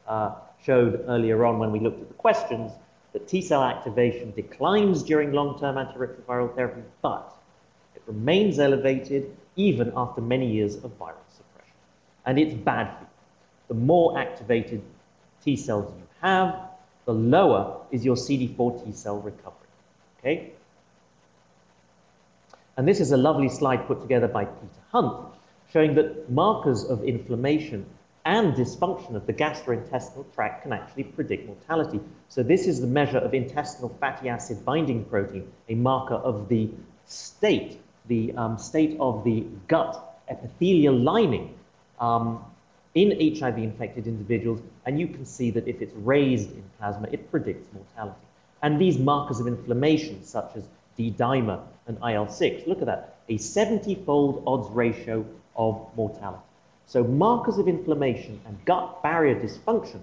uh, 0.07 0.35
showed 0.63 1.05
earlier 1.09 1.45
on 1.45 1.59
when 1.59 1.73
we 1.73 1.81
looked 1.81 2.01
at 2.03 2.09
the 2.09 2.15
questions, 2.15 2.71
that 3.13 3.27
T 3.27 3.41
cell 3.41 3.65
activation 3.65 4.33
declines 4.33 5.03
during 5.03 5.33
long-term 5.33 5.77
antiretroviral 5.77 6.55
therapy, 6.55 6.83
but 7.03 7.35
it 7.97 8.03
remains 8.07 8.59
elevated 8.59 9.35
even 9.57 9.93
after 9.97 10.21
many 10.21 10.51
years 10.51 10.77
of 10.77 10.97
viral 10.99 11.27
suppression. 11.29 11.75
And 12.27 12.39
it's 12.39 12.55
bad 12.55 12.95
for 12.97 13.03
you. 13.03 13.09
The 13.69 13.75
more 13.75 14.19
activated 14.19 14.83
T 15.45 15.57
cells 15.57 15.93
you 15.97 16.07
have, 16.21 16.57
the 17.07 17.15
lower 17.15 17.81
is 17.91 18.05
your 18.05 18.17
CD4 18.17 18.85
T 18.85 18.93
cell 18.93 19.19
recovery. 19.19 19.57
Okay? 20.19 20.53
And 22.77 22.87
this 22.87 23.01
is 23.01 23.13
a 23.13 23.17
lovely 23.17 23.49
slide 23.49 23.87
put 23.87 24.01
together 24.01 24.29
by 24.29 24.45
Peter 24.45 24.83
Hunt, 24.93 25.35
showing 25.73 25.95
that 25.95 26.31
markers 26.31 26.85
of 26.85 27.03
inflammation 27.03 27.85
and 28.25 28.55
dysfunction 28.55 29.15
of 29.15 29.27
the 29.27 29.33
gastrointestinal 29.33 30.33
tract 30.35 30.63
can 30.63 30.73
actually 30.73 31.05
predict 31.05 31.47
mortality. 31.47 32.01
So 32.29 32.43
this 32.43 32.67
is 32.67 32.81
the 32.81 32.87
measure 32.87 33.19
of 33.19 33.33
intestinal 33.35 33.89
fatty 34.01 34.29
acid 34.29 34.65
binding 34.65 35.05
protein, 35.07 35.51
a 35.69 35.75
marker 35.75 36.17
of 36.17 36.49
the 36.49 36.71
state, 37.07 37.81
the 38.07 38.33
um, 38.37 38.59
state 38.59 38.97
of 39.01 39.25
the 39.25 39.45
gut 39.69 40.21
epithelial 40.29 40.97
lining 40.97 41.55
um, 41.99 42.45
in 42.95 43.11
HIV-infected 43.39 44.07
individuals, 44.07 44.61
and 44.85 44.99
you 44.99 45.07
can 45.07 45.25
see 45.25 45.51
that 45.53 45.69
if 45.69 45.81
it's 45.81 45.95
raised 45.97 46.51
in 46.51 46.65
plasma, 46.79 47.09
it 47.13 47.31
predicts 47.31 47.69
mortality. 47.73 48.27
And 48.63 48.81
these 48.81 48.99
markers 48.99 49.41
of 49.41 49.47
inflammation, 49.47 50.25
such 50.25 50.57
as 50.57 50.65
D-dimer 50.97 51.61
and 51.87 51.97
IL-6, 51.99 52.67
look 52.67 52.81
at 52.81 52.87
that, 52.87 53.17
a 53.29 53.39
70-fold 53.39 54.43
odds 54.47 54.69
ratio 54.71 55.25
of 55.57 55.87
mortality. 55.97 56.43
So 56.91 57.05
markers 57.05 57.57
of 57.59 57.69
inflammation 57.69 58.41
and 58.45 58.65
gut 58.65 59.01
barrier 59.01 59.37
dysfunction 59.37 60.01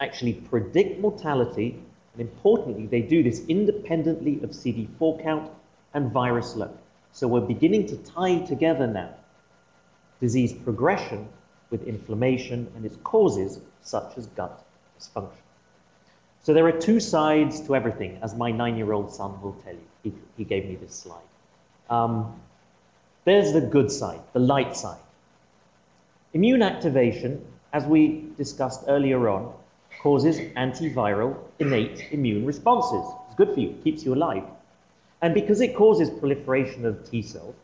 actually 0.00 0.32
predict 0.32 0.98
mortality, 0.98 1.78
and 2.14 2.22
importantly, 2.22 2.86
they 2.86 3.02
do 3.02 3.22
this 3.22 3.42
independently 3.48 4.42
of 4.42 4.52
CD4 4.52 5.22
count 5.22 5.50
and 5.92 6.10
virus 6.10 6.56
load. 6.56 6.78
So 7.12 7.28
we're 7.28 7.42
beginning 7.42 7.86
to 7.88 7.98
tie 7.98 8.38
together 8.38 8.86
now 8.86 9.10
disease 10.22 10.54
progression 10.54 11.28
with 11.68 11.86
inflammation 11.86 12.72
and 12.74 12.86
its 12.86 12.96
causes, 13.04 13.60
such 13.82 14.16
as 14.16 14.28
gut 14.28 14.64
dysfunction. 14.98 15.44
So 16.42 16.54
there 16.54 16.66
are 16.66 16.80
two 16.80 16.98
sides 16.98 17.60
to 17.66 17.76
everything, 17.76 18.18
as 18.22 18.34
my 18.34 18.50
nine-year-old 18.50 19.12
son 19.12 19.38
will 19.42 19.56
tell 19.64 19.74
you. 19.74 19.86
He, 20.02 20.14
he 20.38 20.44
gave 20.44 20.64
me 20.64 20.76
this 20.76 20.94
slide. 20.94 21.28
Um, 21.90 22.40
there's 23.26 23.52
the 23.52 23.60
good 23.60 23.92
side, 23.92 24.20
the 24.32 24.40
light 24.40 24.74
side. 24.74 24.96
Immune 26.34 26.62
activation, 26.62 27.44
as 27.74 27.84
we 27.84 28.24
discussed 28.38 28.84
earlier 28.88 29.28
on, 29.28 29.52
causes 30.02 30.38
antiviral 30.56 31.36
innate 31.58 32.10
immune 32.10 32.46
responses. 32.46 33.04
It's 33.26 33.36
good 33.36 33.52
for 33.52 33.60
you, 33.60 33.70
it 33.70 33.84
keeps 33.84 34.04
you 34.04 34.14
alive. 34.14 34.44
And 35.20 35.34
because 35.34 35.60
it 35.60 35.76
causes 35.76 36.08
proliferation 36.08 36.86
of 36.86 37.08
T 37.08 37.20
cells, 37.20 37.54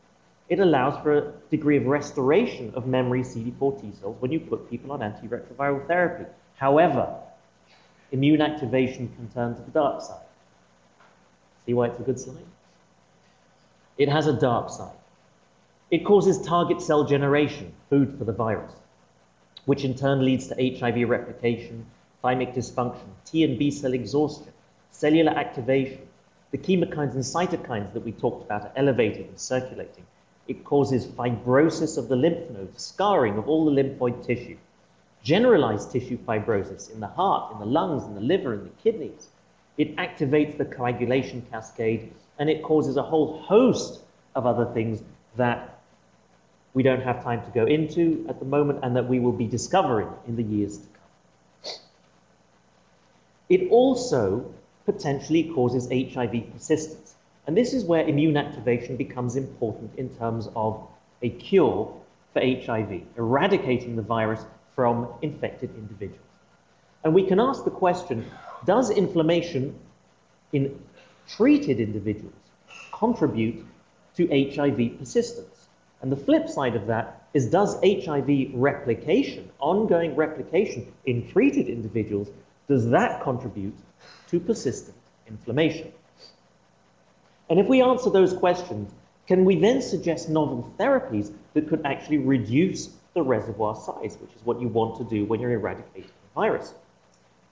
it 0.51 0.61
allows 0.61 1.03
for 1.03 1.19
a 1.19 1.33
degree 1.51 1.79
of 1.79 1.87
restoration 1.87 2.73
of 2.75 2.87
memory 2.87 3.23
CD4 3.23 3.81
T 3.81 3.93
cells 4.01 4.17
when 4.21 4.33
you 4.33 4.41
put 4.41 4.69
people 4.69 4.93
on 4.93 5.01
antiretroviral 5.01 5.87
therapy. 5.87 6.25
However, 6.57 7.15
immune 8.13 8.43
activation 8.43 9.09
can 9.17 9.29
turn 9.31 9.55
to 9.55 9.63
the 9.63 9.71
dark 9.71 10.03
side. 10.03 10.27
See 11.65 11.75
why 11.75 11.87
it's 11.87 11.99
a 11.99 12.03
good 12.03 12.21
slide? 12.21 12.45
It 13.97 14.09
has 14.09 14.27
a 14.27 14.33
dark 14.33 14.71
side. 14.71 14.97
It 15.91 16.05
causes 16.05 16.39
target 16.43 16.83
cell 16.83 17.05
generation, 17.05 17.73
food 17.89 18.19
for 18.19 18.25
the 18.25 18.33
virus, 18.33 18.73
which 19.65 19.87
in 19.87 19.95
turn 19.95 20.23
leads 20.23 20.47
to 20.49 20.55
HIV 20.55 21.09
replication, 21.09 21.87
thymic 22.23 22.55
dysfunction, 22.55 23.09
T 23.25 23.43
and 23.43 23.59
B 23.59 23.71
cell 23.71 23.95
exhaustion, 23.95 24.53
cellular 24.91 25.33
activation. 25.33 26.07
The 26.51 26.59
chemokines 26.59 27.15
and 27.15 27.25
cytokines 27.25 27.95
that 27.95 28.05
we 28.05 28.13
talked 28.13 28.45
about 28.45 28.65
are 28.65 28.73
elevated 28.77 29.29
and 29.29 29.41
circulating. 29.41 30.05
It 30.47 30.63
causes 30.63 31.07
fibrosis 31.07 31.97
of 31.97 32.09
the 32.09 32.17
lymph 32.17 32.51
nodes, 32.51 32.83
scarring 32.83 33.39
of 33.39 33.49
all 33.49 33.65
the 33.65 33.83
lymphoid 33.83 34.27
tissue, 34.27 34.59
generalized 35.23 35.91
tissue 35.91 36.19
fibrosis 36.19 36.93
in 36.93 37.01
the 37.01 37.07
heart, 37.07 37.55
in 37.55 37.61
the 37.61 37.67
lungs, 37.67 38.05
in 38.05 38.15
the 38.15 38.21
liver, 38.21 38.53
in 38.53 38.65
the 38.65 38.83
kidneys. 38.83 39.29
It 39.79 39.97
activates 39.97 40.59
the 40.59 40.67
coagulation 40.67 41.47
cascade, 41.51 42.13
and 42.39 42.51
it 42.51 42.63
causes 42.63 42.99
a 42.99 43.03
whole 43.03 43.39
host 43.39 44.03
of 44.35 44.45
other 44.45 44.67
things 44.75 45.03
that 45.37 45.68
we 46.75 46.83
don't 46.83 47.03
have 47.03 47.23
time 47.25 47.43
to 47.43 47.51
go 47.51 47.65
into 47.67 48.25
at 48.29 48.39
the 48.39 48.45
moment 48.45 48.81
and 48.83 48.95
that 48.97 49.09
we 49.09 49.19
will 49.21 49.33
be 49.33 49.47
discovering 49.47 50.09
in 50.27 50.37
the 50.37 50.43
years 50.43 50.79
to 50.79 50.87
come. 50.87 51.73
It 53.49 53.71
also 53.71 54.55
potentially 54.85 55.45
causes 55.55 55.89
HIV 55.91 56.53
persistence. 56.53 57.15
And 57.47 57.57
this 57.57 57.73
is 57.73 57.85
where 57.85 58.07
immune 58.07 58.37
activation 58.37 58.97
becomes 58.97 59.37
important 59.37 59.91
in 59.97 60.09
terms 60.17 60.49
of 60.55 60.87
a 61.23 61.31
cure 61.31 61.93
for 62.33 62.41
HIV, 62.41 63.03
eradicating 63.17 63.97
the 63.97 64.03
virus 64.03 64.45
from 64.75 65.09
infected 65.23 65.71
individuals. 65.75 66.21
And 67.05 67.15
we 67.15 67.25
can 67.27 67.41
ask 67.41 67.65
the 67.65 67.71
question, 67.71 68.25
does 68.65 68.91
inflammation 68.91 69.75
in 70.53 70.79
treated 71.27 71.81
individuals 71.81 72.35
contribute 72.93 73.65
to 74.17 74.27
HIV 74.29 74.99
persistence? 74.99 75.58
And 76.01 76.13
the 76.13 76.17
flip 76.17 76.49
side 76.49 76.77
of 76.77 76.87
that 76.87 77.29
is 77.35 77.51
does 77.51 77.77
HIV 77.83 78.51
replication, 78.55 79.51
ongoing 79.59 80.15
replication 80.15 80.93
in 81.07 81.29
treated 81.31 81.69
individuals, 81.69 82.29
does 82.69 82.89
that 82.91 83.23
contribute 83.23 83.77
to 84.29 84.39
persistent 84.39 84.97
inflammation? 85.27 85.93
And 87.51 87.59
if 87.59 87.67
we 87.67 87.83
answer 87.83 88.11
those 88.11 88.33
questions, 88.33 88.93
can 89.27 89.45
we 89.45 89.57
then 89.57 89.83
suggest 89.83 90.29
novel 90.29 90.73
therapies 90.79 91.33
that 91.55 91.69
could 91.69 91.85
actually 91.85 92.19
reduce 92.19 92.91
the 93.15 93.23
reservoir 93.23 93.75
size, 93.75 94.17
which 94.21 94.35
is 94.35 94.45
what 94.45 94.61
you 94.61 94.69
want 94.69 94.97
to 94.99 95.05
do 95.05 95.25
when 95.25 95.41
you're 95.41 95.53
eradicating 95.53 96.05
a 96.05 96.35
virus? 96.35 96.75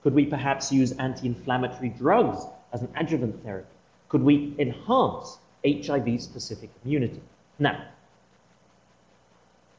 Could 0.03 0.15
we 0.15 0.27
perhaps 0.27 0.71
use 0.71 0.93
anti-inflammatory 0.93 1.89
drugs 1.89 2.47
as 2.73 2.83
an 2.83 2.89
adjuvant 2.97 3.43
therapy? 3.43 3.69
Could 4.09 4.23
we 4.23 4.55
enhance 4.59 5.39
HIV-specific 5.67 6.71
immunity? 6.85 7.21
Now, 7.59 7.85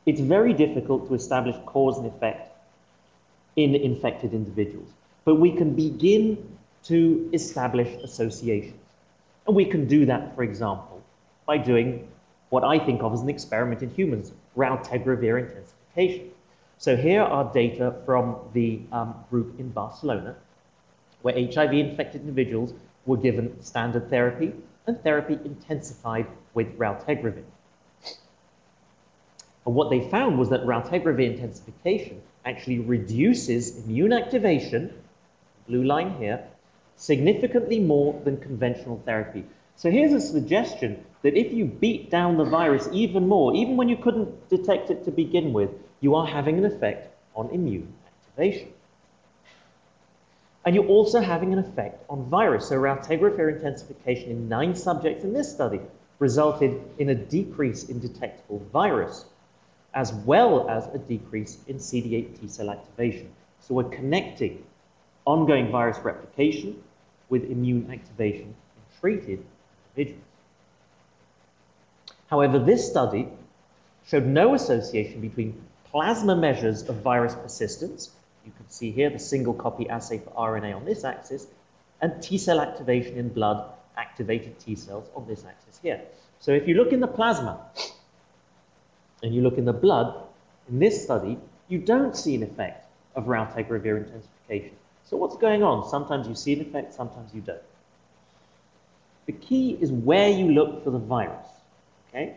it's 0.07 0.21
very 0.21 0.53
difficult 0.53 1.07
to 1.09 1.13
establish 1.13 1.55
cause 1.65 1.97
and 1.97 2.07
effect 2.07 2.49
in 3.57 3.75
infected 3.75 4.33
individuals, 4.33 4.87
but 5.25 5.35
we 5.35 5.51
can 5.51 5.75
begin 5.75 6.37
to 6.83 7.29
establish 7.33 7.89
associations. 8.01 8.79
And 9.45 9.55
we 9.55 9.65
can 9.65 9.85
do 9.85 10.05
that, 10.05 10.33
for 10.33 10.43
example, 10.43 11.03
by 11.45 11.57
doing 11.57 12.07
what 12.49 12.63
I 12.63 12.79
think 12.79 13.03
of 13.03 13.13
as 13.13 13.21
an 13.21 13.29
experiment 13.29 13.83
in 13.83 13.89
humans, 13.89 14.31
raltegravir 14.55 15.41
intensification. 15.41 16.31
So 16.77 16.95
here 16.95 17.21
are 17.21 17.51
data 17.53 17.93
from 18.05 18.37
the 18.53 18.79
um, 18.93 19.13
group 19.29 19.59
in 19.59 19.69
Barcelona, 19.69 20.35
where 21.21 21.33
HIV-infected 21.33 22.21
individuals 22.21 22.73
were 23.05 23.17
given 23.17 23.61
standard 23.61 24.09
therapy 24.09 24.53
and 24.85 25.01
therapy 25.03 25.37
intensified 25.43 26.27
with 26.53 26.77
raltegravir. 26.77 27.43
And 29.67 29.75
what 29.75 29.89
they 29.89 29.99
found 29.99 30.39
was 30.39 30.49
that 30.49 30.65
raltegravir 30.65 31.25
intensification 31.25 32.21
actually 32.45 32.79
reduces 32.79 33.83
immune 33.83 34.13
activation, 34.13 34.93
blue 35.67 35.83
line 35.83 36.15
here, 36.17 36.41
significantly 36.95 37.77
more 37.77 38.17
than 38.23 38.37
conventional 38.37 39.01
therapy. 39.03 39.43
So 39.75 39.91
here's 39.91 40.13
a 40.13 40.21
suggestion 40.21 41.03
that 41.21 41.35
if 41.35 41.51
you 41.51 41.65
beat 41.65 42.09
down 42.09 42.37
the 42.37 42.45
virus 42.45 42.87
even 42.93 43.27
more, 43.27 43.53
even 43.55 43.75
when 43.75 43.89
you 43.89 43.97
couldn't 43.97 44.47
detect 44.47 44.89
it 44.89 45.03
to 45.03 45.11
begin 45.11 45.51
with, 45.51 45.71
you 45.99 46.15
are 46.15 46.25
having 46.25 46.57
an 46.57 46.63
effect 46.63 47.13
on 47.35 47.49
immune 47.49 47.93
activation. 48.07 48.69
And 50.63 50.75
you're 50.75 50.87
also 50.87 51.19
having 51.19 51.51
an 51.51 51.59
effect 51.59 52.05
on 52.09 52.23
virus. 52.29 52.69
So 52.69 52.77
raltegravir 52.77 53.57
intensification 53.57 54.29
in 54.29 54.47
nine 54.47 54.73
subjects 54.75 55.25
in 55.25 55.33
this 55.33 55.51
study 55.51 55.81
resulted 56.19 56.79
in 56.99 57.09
a 57.09 57.15
decrease 57.15 57.89
in 57.89 57.99
detectable 57.99 58.59
virus 58.71 59.25
as 59.97 60.13
well 60.13 60.69
as 60.69 60.85
a 60.93 60.99
decrease 60.99 61.57
in 61.67 61.77
CD8 61.77 62.39
T 62.39 62.47
cell 62.47 62.69
activation. 62.69 63.27
So 63.59 63.73
we're 63.73 63.95
connecting 63.99 64.63
ongoing 65.25 65.71
virus 65.71 65.97
replication 66.03 66.83
with 67.29 67.43
immune 67.45 67.89
activation 67.91 68.53
in 68.77 68.99
treated 69.01 69.43
individuals. 69.95 70.23
However, 72.27 72.59
this 72.59 72.87
study 72.87 73.27
showed 74.05 74.27
no 74.27 74.53
association 74.53 75.19
between 75.19 75.59
plasma 75.89 76.35
measures 76.35 76.87
of 76.87 76.97
virus 76.97 77.33
persistence, 77.33 78.11
you 78.45 78.51
can 78.55 78.69
see 78.69 78.91
here 78.91 79.09
the 79.09 79.17
single 79.17 79.55
copy 79.55 79.89
assay 79.89 80.19
for 80.19 80.29
RNA 80.29 80.75
on 80.75 80.85
this 80.85 81.05
axis, 81.05 81.47
and 82.01 82.21
T 82.21 82.37
cell 82.37 82.61
activation 82.61 83.17
in 83.17 83.29
blood, 83.29 83.67
activated 83.97 84.59
T 84.59 84.75
cells 84.75 85.09
on 85.15 85.27
this 85.27 85.43
axis 85.43 85.79
here. 85.81 86.01
So 86.39 86.51
if 86.51 86.67
you 86.67 86.75
look 86.75 86.93
in 86.93 86.99
the 86.99 87.07
plasma, 87.07 87.59
and 89.23 89.33
you 89.33 89.41
look 89.41 89.57
in 89.57 89.65
the 89.65 89.73
blood, 89.73 90.15
in 90.69 90.79
this 90.79 91.03
study, 91.03 91.37
you 91.67 91.79
don't 91.79 92.15
see 92.15 92.35
an 92.35 92.43
effect 92.43 92.87
of 93.15 93.25
raltegravir 93.25 93.97
intensification. 93.97 94.75
So 95.05 95.17
what's 95.17 95.37
going 95.37 95.63
on? 95.63 95.87
Sometimes 95.89 96.27
you 96.27 96.35
see 96.35 96.53
an 96.53 96.61
effect, 96.61 96.93
sometimes 96.93 97.33
you 97.33 97.41
don't. 97.41 97.61
The 99.25 99.33
key 99.33 99.77
is 99.81 99.91
where 99.91 100.29
you 100.29 100.51
look 100.51 100.83
for 100.83 100.91
the 100.91 100.99
virus, 100.99 101.47
okay? 102.09 102.35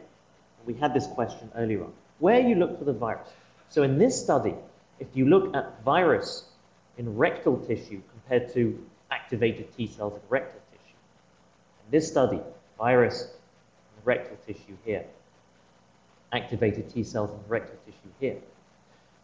We 0.67 0.75
had 0.75 0.95
this 0.95 1.07
question 1.07 1.51
earlier 1.57 1.85
on. 1.85 1.93
Where 2.19 2.41
you 2.41 2.55
look 2.57 2.79
for 2.79 2.85
the 2.85 2.93
virus. 2.93 3.29
So 3.69 3.83
in 3.83 3.99
this 3.99 4.21
study, 4.21 4.55
if 4.99 5.09
you 5.15 5.27
look 5.27 5.55
at 5.55 5.83
virus 5.85 6.45
in 6.99 7.17
rectal 7.17 7.57
tissue 7.59 8.03
compared 8.11 8.53
to 8.55 8.79
activated 9.11 9.75
T 9.77 9.87
cells 9.87 10.15
in 10.15 10.21
rectal 10.29 10.61
tissue, 10.73 10.97
in 11.87 11.91
this 11.91 12.09
study, 12.09 12.41
virus 12.79 13.23
in 13.23 14.05
rectal 14.05 14.37
tissue 14.47 14.77
here, 14.85 15.05
activated 16.33 16.89
T 16.93 17.03
cells 17.03 17.31
in 17.31 17.39
rectal 17.49 17.77
tissue 17.85 18.13
here. 18.21 18.37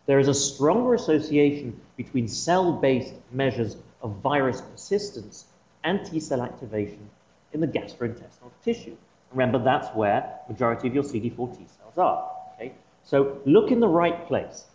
There 0.07 0.19
is 0.19 0.29
a 0.29 0.35
stronger 0.35 0.95
association 0.95 1.81
between 1.97 2.29
cell-based 2.29 3.15
measures 3.33 3.77
of 4.03 4.13
virus 4.23 4.61
persistence 4.61 5.47
and 5.85 6.05
T 6.05 6.21
cell 6.21 6.43
activation 6.43 7.09
in 7.53 7.61
the 7.61 7.67
gastrointestinal 7.67 8.51
tissue. 8.65 8.97
Remember, 9.33 9.59
that's 9.59 9.89
where 9.97 10.39
majority 10.49 10.89
of 10.89 10.95
your 10.95 11.03
CD4 11.03 11.59
T 11.59 11.67
cells 11.79 11.99
are. 11.99 12.31
Okay? 12.55 12.73
So 13.05 13.41
look 13.45 13.71
in 13.71 13.81
the 13.81 13.89
right 13.89 14.27
place. 14.27 14.67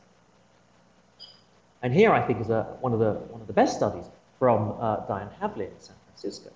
And 1.81 1.93
here 1.93 2.11
I 2.11 2.25
think 2.25 2.41
is 2.41 2.49
a, 2.49 2.63
one, 2.81 2.93
of 2.93 2.99
the, 2.99 3.13
one 3.13 3.41
of 3.41 3.47
the 3.47 3.53
best 3.53 3.75
studies 3.75 4.05
from 4.37 4.75
uh, 4.79 4.97
Diane 5.07 5.29
Havlir 5.41 5.71
in 5.71 5.79
San 5.79 5.95
Francisco, 6.05 6.51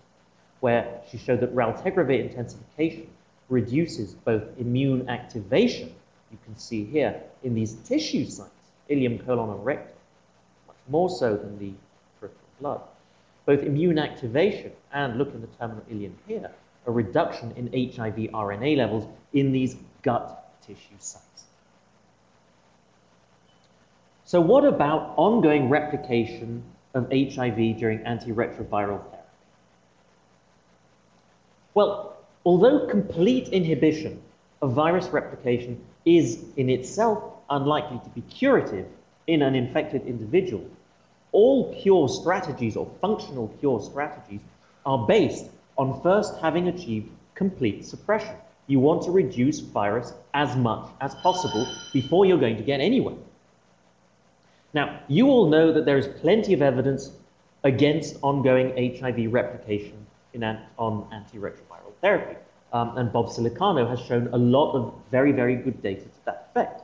where 0.60 1.02
she 1.10 1.18
showed 1.18 1.40
that 1.40 1.56
raltegravir 1.56 2.30
intensification 2.30 3.08
reduces 3.50 4.14
both 4.14 4.44
immune 4.58 5.08
activation, 5.10 5.94
you 6.32 6.38
can 6.44 6.58
see 6.58 6.84
here, 6.86 7.22
in 7.44 7.54
these 7.54 7.74
tissue 7.74 8.26
sites, 8.26 8.52
ileum, 8.90 9.24
colon, 9.26 9.50
and 9.50 9.66
rectum, 9.66 9.96
much 10.68 10.78
more 10.90 11.10
so 11.10 11.36
than 11.36 11.58
the 11.60 11.74
peripheral 12.20 12.50
blood. 12.60 12.82
Both 13.46 13.62
immune 13.62 14.00
activation 14.00 14.72
and, 14.92 15.18
look 15.18 15.34
in 15.34 15.42
the 15.42 15.48
terminal 15.60 15.84
ileum 15.92 16.14
here, 16.28 16.52
a 16.88 16.92
reduction 16.92 17.52
in 17.56 17.68
HIV 17.68 18.16
RNA 18.16 18.78
levels 18.78 19.08
in 19.34 19.52
these 19.52 19.76
gut 20.02 20.62
tissue 20.66 20.96
sites. 21.00 21.44
So 24.24 24.42
what 24.42 24.66
about 24.66 25.14
ongoing 25.18 25.70
replication 25.70 26.64
of 26.96 27.12
HIV 27.12 27.78
during 27.78 28.00
antiretroviral 28.00 28.70
therapy? 28.70 29.18
Well, 31.76 32.15
Although 32.46 32.86
complete 32.86 33.48
inhibition 33.48 34.22
of 34.62 34.74
virus 34.74 35.08
replication 35.08 35.84
is 36.06 36.46
in 36.58 36.70
itself 36.70 37.24
unlikely 37.50 38.00
to 38.04 38.10
be 38.12 38.22
curative 38.22 38.86
in 39.26 39.42
an 39.42 39.56
infected 39.56 40.06
individual, 40.06 40.64
all 41.32 41.74
cure 41.74 42.08
strategies 42.08 42.78
or 42.78 42.88
functional 43.02 43.48
cure 43.60 43.82
strategies 43.82 44.42
are 44.86 45.08
based 45.08 45.48
on 45.78 46.00
first 46.04 46.38
having 46.40 46.68
achieved 46.68 47.10
complete 47.34 47.84
suppression. 47.84 48.36
You 48.68 48.80
want 48.80 49.02
to 49.04 49.12
reduce 49.12 49.60
virus 49.60 50.14
as 50.36 50.56
much 50.56 50.88
as 51.02 51.16
possible 51.16 51.68
before 51.94 52.28
you're 52.28 52.38
going 52.38 52.58
to 52.58 52.64
get 52.64 52.80
anywhere. 52.80 53.16
Now, 54.74 55.00
you 55.08 55.30
all 55.30 55.50
know 55.50 55.72
that 55.74 55.86
there 55.86 55.98
is 55.98 56.08
plenty 56.22 56.54
of 56.54 56.62
evidence 56.62 57.12
against 57.64 58.18
ongoing 58.22 59.00
HIV 59.00 59.34
replication 59.34 60.05
in 60.36 60.44
on 60.78 61.08
antiretroviral 61.12 61.94
therapy. 62.02 62.38
Um, 62.74 62.98
and 62.98 63.12
Bob 63.12 63.28
Siliciano 63.28 63.90
has 63.90 64.00
shown 64.02 64.28
a 64.34 64.38
lot 64.38 64.74
of 64.74 64.94
very, 65.10 65.32
very 65.32 65.56
good 65.56 65.82
data 65.82 66.02
to 66.04 66.26
that 66.26 66.50
effect. 66.52 66.82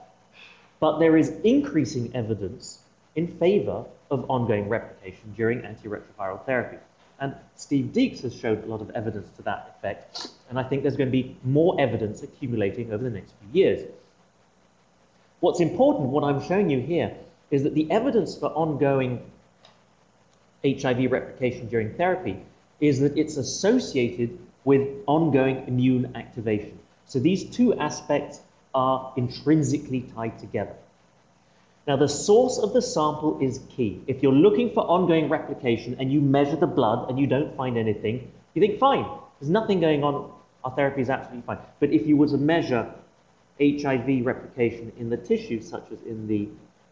But 0.80 1.00
there 1.00 1.18
is 1.18 1.30
increasing 1.44 2.16
evidence 2.16 2.80
in 3.16 3.28
favor 3.28 3.86
of 4.10 4.30
ongoing 4.30 4.70
replication 4.70 5.34
during 5.36 5.62
antiretroviral 5.62 6.46
therapy. 6.46 6.78
And 7.20 7.36
Steve 7.56 7.92
Deeks 7.94 8.22
has 8.24 8.34
showed 8.34 8.64
a 8.64 8.68
lot 8.68 8.82
of 8.82 8.90
evidence 8.92 9.30
to 9.38 9.44
that 9.44 9.76
effect, 9.78 10.30
and 10.50 10.58
I 10.58 10.64
think 10.64 10.82
there's 10.82 10.98
going 10.98 11.10
to 11.10 11.12
be 11.12 11.38
more 11.44 11.80
evidence 11.80 12.24
accumulating 12.24 12.92
over 12.92 13.04
the 13.04 13.12
next 13.12 13.34
few 13.40 13.62
years. 13.62 13.88
What's 15.40 15.60
important, 15.60 16.10
what 16.10 16.24
I'm 16.24 16.42
showing 16.42 16.70
you 16.70 16.80
here, 16.80 17.16
is 17.52 17.62
that 17.64 17.76
the 17.76 17.90
evidence 17.92 18.36
for 18.36 18.48
ongoing 18.48 19.22
HIV 20.64 21.12
replication 21.12 21.68
during 21.68 21.94
therapy 21.94 22.40
is 22.82 23.00
that 23.00 23.18
it's 23.18 23.38
associated 23.38 24.38
with 24.66 24.88
ongoing 25.08 25.64
immune 25.68 26.12
activation. 26.16 26.78
So 27.06 27.20
these 27.20 27.44
two 27.46 27.74
aspects 27.76 28.42
are 28.74 29.14
intrinsically 29.16 30.02
tied 30.16 30.38
together. 30.40 30.76
Now, 31.88 31.96
the 31.96 32.08
source 32.08 32.60
of 32.60 32.74
the 32.74 32.82
sample 32.82 33.40
is 33.42 33.62
key. 33.70 34.02
If 34.08 34.22
you're 34.22 34.32
looking 34.32 34.72
for 34.72 34.82
ongoing 34.82 35.30
replication 35.30 35.96
and 36.00 36.12
you 36.12 36.22
measure 36.22 36.56
the 36.56 36.68
blood 36.68 37.10
and 37.10 37.20
you 37.20 37.28
don't 37.28 37.56
find 37.56 37.78
anything, 37.78 38.32
you 38.54 38.62
think, 38.62 38.80
fine, 38.80 39.06
there's 39.40 39.50
nothing 39.50 39.80
going 39.80 40.04
on, 40.04 40.32
our 40.64 40.72
therapy 40.72 41.02
is 41.02 41.10
absolutely 41.10 41.46
fine. 41.46 41.58
But 41.80 41.92
if 41.92 42.06
you 42.06 42.18
were 42.18 42.28
to 42.28 42.38
measure 42.38 42.94
HIV 43.60 44.26
replication 44.26 44.92
in 44.98 45.10
the 45.10 45.18
tissue, 45.18 45.62
such 45.62 45.92
as 45.92 46.02
in 46.04 46.28
the 46.28 46.48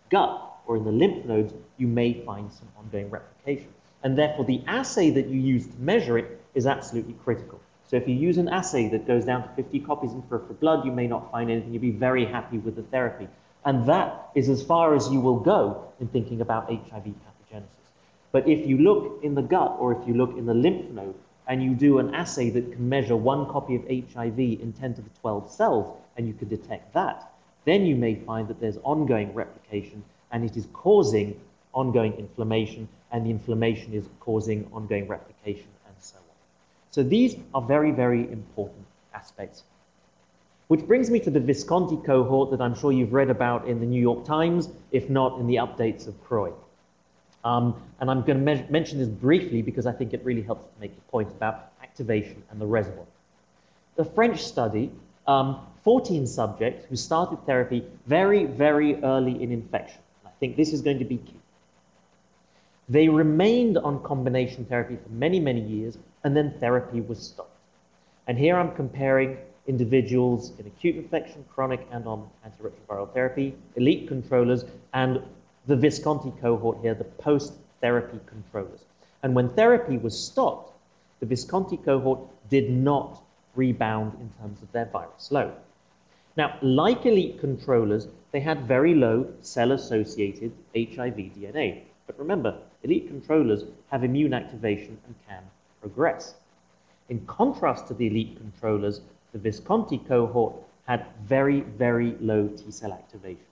gut 0.09 0.41
or 0.65 0.77
in 0.77 0.83
the 0.83 0.91
lymph 0.91 1.25
nodes, 1.25 1.53
you 1.77 1.87
may 1.87 2.13
find 2.25 2.51
some 2.51 2.67
ongoing 2.77 3.09
replication. 3.09 3.69
And 4.03 4.17
therefore, 4.17 4.45
the 4.45 4.61
assay 4.67 5.09
that 5.11 5.27
you 5.27 5.39
use 5.39 5.67
to 5.67 5.77
measure 5.79 6.17
it 6.17 6.41
is 6.53 6.65
absolutely 6.65 7.13
critical. 7.23 7.59
So 7.89 7.95
if 7.97 8.07
you 8.07 8.13
use 8.13 8.37
an 8.37 8.47
assay 8.49 8.87
that 8.89 9.07
goes 9.07 9.25
down 9.25 9.43
to 9.43 9.49
50 9.55 9.79
copies 9.79 10.11
in 10.11 10.21
peripheral 10.23 10.55
blood, 10.55 10.85
you 10.85 10.91
may 10.91 11.07
not 11.07 11.31
find 11.31 11.49
anything. 11.49 11.73
You'll 11.73 11.81
be 11.81 11.91
very 11.91 12.25
happy 12.25 12.59
with 12.59 12.75
the 12.75 12.83
therapy. 12.83 13.27
And 13.65 13.85
that 13.87 14.29
is 14.35 14.47
as 14.47 14.63
far 14.63 14.95
as 14.95 15.09
you 15.09 15.19
will 15.19 15.39
go 15.39 15.91
in 15.99 16.07
thinking 16.07 16.41
about 16.41 16.69
HIV 16.69 17.03
pathogenesis. 17.03 17.65
But 18.31 18.47
if 18.47 18.65
you 18.67 18.77
look 18.77 19.23
in 19.23 19.35
the 19.35 19.41
gut 19.41 19.75
or 19.79 19.91
if 19.91 20.07
you 20.07 20.13
look 20.13 20.37
in 20.37 20.45
the 20.45 20.53
lymph 20.53 20.89
node 20.91 21.15
and 21.47 21.63
you 21.63 21.71
do 21.71 21.97
an 21.97 22.13
assay 22.13 22.51
that 22.51 22.71
can 22.71 22.87
measure 22.87 23.15
one 23.15 23.47
copy 23.47 23.75
of 23.75 23.81
HIV 23.87 24.39
in 24.39 24.71
10 24.79 24.93
to 24.93 25.01
the 25.01 25.09
12 25.19 25.51
cells 25.51 25.97
and 26.15 26.27
you 26.27 26.33
can 26.33 26.47
detect 26.47 26.93
that, 26.93 27.33
then 27.65 27.85
you 27.85 27.95
may 27.95 28.15
find 28.15 28.47
that 28.47 28.61
there's 28.61 28.77
ongoing 28.83 29.33
replication 29.33 30.03
and 30.31 30.45
it 30.45 30.55
is 30.55 30.67
causing 30.73 31.39
ongoing 31.73 32.13
inflammation, 32.13 32.87
and 33.11 33.25
the 33.25 33.29
inflammation 33.29 33.93
is 33.93 34.07
causing 34.19 34.67
ongoing 34.73 35.07
replication 35.07 35.67
and 35.87 35.95
so 35.99 36.17
on. 36.17 36.35
So 36.91 37.03
these 37.03 37.35
are 37.53 37.61
very, 37.61 37.91
very 37.91 38.21
important 38.31 38.85
aspects. 39.13 39.63
Which 40.67 40.85
brings 40.85 41.09
me 41.09 41.19
to 41.21 41.31
the 41.31 41.39
Visconti 41.39 41.97
cohort 41.97 42.51
that 42.51 42.61
I'm 42.61 42.75
sure 42.75 42.91
you've 42.91 43.13
read 43.13 43.31
about 43.31 43.67
in 43.67 43.79
the 43.79 43.87
New 43.87 44.01
York 44.01 44.23
Times, 44.23 44.69
if 44.91 45.09
not 45.09 45.39
in 45.39 45.47
the 45.47 45.55
updates 45.55 46.07
of 46.07 46.23
CROI. 46.23 46.53
Um, 47.43 47.81
and 47.99 48.11
I'm 48.11 48.21
going 48.21 48.45
to 48.45 48.65
mention 48.69 48.99
this 48.99 49.07
briefly 49.07 49.61
because 49.61 49.85
I 49.87 49.91
think 49.91 50.13
it 50.13 50.23
really 50.23 50.41
helps 50.41 50.65
to 50.65 50.79
make 50.79 50.93
the 50.93 51.01
point 51.09 51.29
about 51.29 51.71
activation 51.81 52.43
and 52.51 52.61
the 52.61 52.67
reservoir. 52.67 53.05
The 53.95 54.05
French 54.05 54.43
study, 54.43 54.91
um, 55.25 55.59
14 55.83 56.27
subjects 56.27 56.85
who 56.85 56.95
started 56.95 57.43
therapy 57.45 57.83
very, 58.05 58.45
very 58.45 59.01
early 59.03 59.41
in 59.41 59.51
infection. 59.51 59.99
I 60.25 60.29
think 60.39 60.55
this 60.55 60.71
is 60.71 60.81
going 60.81 60.99
to 60.99 61.05
be 61.05 61.17
key. 61.17 61.38
They 62.89 63.07
remained 63.07 63.77
on 63.77 64.01
combination 64.01 64.65
therapy 64.65 64.97
for 64.97 65.09
many, 65.09 65.39
many 65.39 65.61
years, 65.61 65.97
and 66.23 66.35
then 66.35 66.55
therapy 66.59 67.01
was 67.01 67.19
stopped. 67.19 67.55
And 68.25 68.37
here 68.37 68.57
I'm 68.57 68.75
comparing 68.75 69.37
individuals 69.67 70.53
in 70.57 70.65
acute 70.65 70.95
infection, 70.95 71.45
chronic, 71.53 71.87
and 71.91 72.07
on 72.07 72.27
antiretroviral 72.43 73.13
therapy, 73.13 73.55
elite 73.75 74.07
controllers, 74.07 74.65
and 74.93 75.21
the 75.67 75.75
Visconti 75.75 76.31
cohort 76.41 76.79
here, 76.81 76.95
the 76.95 77.03
post-therapy 77.03 78.19
controllers. 78.25 78.79
And 79.21 79.35
when 79.35 79.49
therapy 79.49 79.97
was 79.97 80.17
stopped, 80.17 80.73
the 81.19 81.27
Visconti 81.27 81.77
cohort 81.77 82.21
did 82.49 82.71
not 82.71 83.21
rebound 83.55 84.13
in 84.19 84.31
terms 84.41 84.63
of 84.63 84.71
their 84.71 84.85
virus 84.85 85.31
load. 85.31 85.53
Now, 86.37 86.57
like 86.63 87.05
elite 87.05 87.39
controllers, 87.39 88.07
they 88.31 88.39
had 88.39 88.67
very 88.67 88.95
low 88.95 89.27
cell-associated 89.41 90.51
HIV 90.73 91.15
DNA. 91.15 91.83
But 92.07 92.17
remember, 92.17 92.57
elite 92.83 93.07
controllers 93.07 93.63
have 93.91 94.03
immune 94.03 94.33
activation 94.33 94.97
and 95.05 95.15
can 95.27 95.43
progress. 95.81 96.35
In 97.09 97.25
contrast 97.25 97.87
to 97.87 97.93
the 97.93 98.07
elite 98.07 98.37
controllers, 98.37 99.01
the 99.33 99.39
Visconti 99.39 99.97
cohort 99.99 100.55
had 100.87 101.05
very, 101.23 101.61
very 101.61 102.15
low 102.19 102.47
T 102.47 102.71
cell 102.71 102.93
activation. 102.93 103.45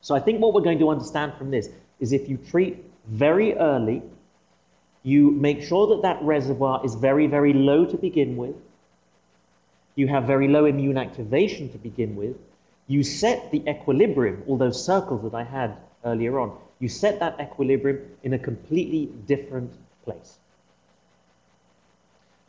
So 0.00 0.14
I 0.14 0.20
think 0.20 0.40
what 0.40 0.54
we're 0.54 0.62
going 0.62 0.78
to 0.78 0.88
understand 0.88 1.34
from 1.34 1.50
this 1.50 1.68
is 2.00 2.12
if 2.12 2.28
you 2.28 2.36
treat 2.36 2.84
very 3.08 3.54
early, 3.58 4.02
you 5.02 5.30
make 5.30 5.62
sure 5.62 5.86
that 5.88 6.02
that 6.02 6.22
reservoir 6.22 6.84
is 6.84 6.94
very, 6.94 7.26
very 7.26 7.52
low 7.52 7.84
to 7.84 7.96
begin 7.96 8.36
with. 8.36 8.54
You 9.94 10.08
have 10.08 10.24
very 10.24 10.48
low 10.48 10.66
immune 10.66 10.98
activation 10.98 11.70
to 11.70 11.78
begin 11.78 12.16
with. 12.16 12.36
You 12.86 13.02
set 13.02 13.50
the 13.50 13.62
equilibrium, 13.68 14.42
all 14.46 14.56
those 14.56 14.84
circles 14.84 15.22
that 15.22 15.34
I 15.34 15.44
had 15.44 15.76
earlier 16.04 16.38
on, 16.38 16.56
you 16.78 16.88
set 16.88 17.18
that 17.20 17.40
equilibrium 17.40 18.00
in 18.22 18.34
a 18.34 18.38
completely 18.38 19.06
different 19.26 19.72
place. 20.04 20.38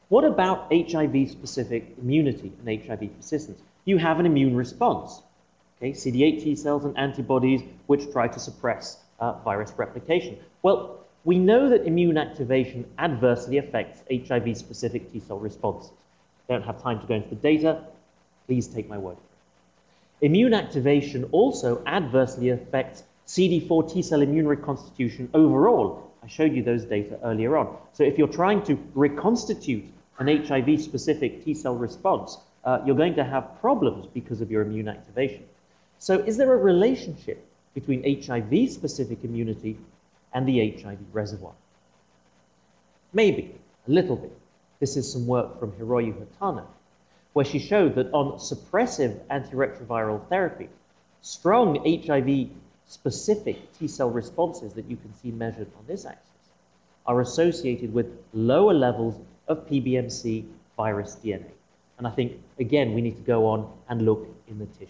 What 0.09 0.23
about 0.23 0.71
HIV-specific 0.71 1.95
immunity 2.01 2.51
and 2.59 2.85
HIV 2.85 3.17
persistence? 3.17 3.61
You 3.85 3.97
have 3.97 4.19
an 4.19 4.25
immune 4.25 4.55
response. 4.55 5.21
Okay, 5.77 5.91
CD8 5.91 6.43
T 6.43 6.55
cells 6.55 6.85
and 6.85 6.97
antibodies 6.97 7.61
which 7.87 8.11
try 8.11 8.27
to 8.27 8.39
suppress 8.39 9.03
uh, 9.19 9.33
virus 9.43 9.73
replication. 9.77 10.37
Well, 10.63 10.99
we 11.23 11.37
know 11.37 11.69
that 11.69 11.85
immune 11.85 12.17
activation 12.17 12.85
adversely 12.97 13.57
affects 13.57 14.03
HIV-specific 14.09 15.11
T 15.11 15.19
cell 15.19 15.39
responses. 15.39 15.91
I 16.49 16.53
don't 16.53 16.63
have 16.63 16.81
time 16.81 17.01
to 17.01 17.05
go 17.05 17.15
into 17.15 17.29
the 17.29 17.35
data. 17.35 17.83
Please 18.45 18.67
take 18.67 18.87
my 18.87 18.97
word. 18.97 19.17
Immune 20.21 20.53
activation 20.53 21.25
also 21.25 21.83
adversely 21.85 22.49
affects 22.49 23.03
CD4 23.27 23.93
T 23.93 24.01
cell 24.01 24.21
immune 24.21 24.47
reconstitution 24.47 25.29
overall. 25.33 26.11
I 26.23 26.27
showed 26.27 26.53
you 26.53 26.63
those 26.63 26.85
data 26.85 27.19
earlier 27.23 27.57
on. 27.57 27.77
So 27.93 28.03
if 28.03 28.17
you're 28.17 28.27
trying 28.27 28.63
to 28.63 28.79
reconstitute 28.95 29.85
an 30.19 30.45
HIV 30.45 30.81
specific 30.81 31.43
T 31.43 31.53
cell 31.53 31.75
response, 31.75 32.37
uh, 32.63 32.79
you're 32.85 32.95
going 32.95 33.15
to 33.15 33.23
have 33.23 33.59
problems 33.59 34.07
because 34.13 34.41
of 34.41 34.49
your 34.49 34.61
immune 34.61 34.87
activation. 34.87 35.43
So 35.99 36.19
is 36.19 36.37
there 36.37 36.53
a 36.53 36.57
relationship 36.57 37.45
between 37.73 38.01
HIV 38.03 38.71
specific 38.71 39.23
immunity 39.23 39.77
and 40.33 40.47
the 40.47 40.71
HIV 40.71 40.99
reservoir? 41.11 41.53
Maybe, 43.13 43.55
a 43.87 43.91
little 43.91 44.15
bit. 44.15 44.37
This 44.79 44.95
is 44.95 45.11
some 45.11 45.27
work 45.27 45.59
from 45.59 45.71
Hiroyu 45.73 46.13
Hatano, 46.13 46.65
where 47.33 47.45
she 47.45 47.59
showed 47.59 47.95
that 47.95 48.11
on 48.13 48.37
suppressive 48.39 49.19
antiretroviral 49.27 50.27
therapy, 50.29 50.69
strong 51.21 51.83
HIV 51.83 52.49
specific 52.87 53.73
T 53.77 53.87
cell 53.87 54.09
responses 54.09 54.73
that 54.73 54.85
you 54.89 54.95
can 54.95 55.13
see 55.13 55.31
measured 55.31 55.67
on 55.77 55.85
this 55.87 56.05
axis 56.05 56.27
are 57.05 57.21
associated 57.21 57.93
with 57.93 58.07
lower 58.33 58.73
levels 58.73 59.19
of 59.47 59.67
PBMC 59.67 60.45
virus 60.75 61.17
DNA. 61.23 61.51
And 61.97 62.05
I 62.05 62.11
think, 62.11 62.33
again, 62.59 62.93
we 62.93 63.01
need 63.01 63.15
to 63.15 63.23
go 63.23 63.47
on 63.47 63.71
and 63.89 64.03
look 64.03 64.27
in 64.47 64.59
the 64.59 64.65
tissues. 64.65 64.89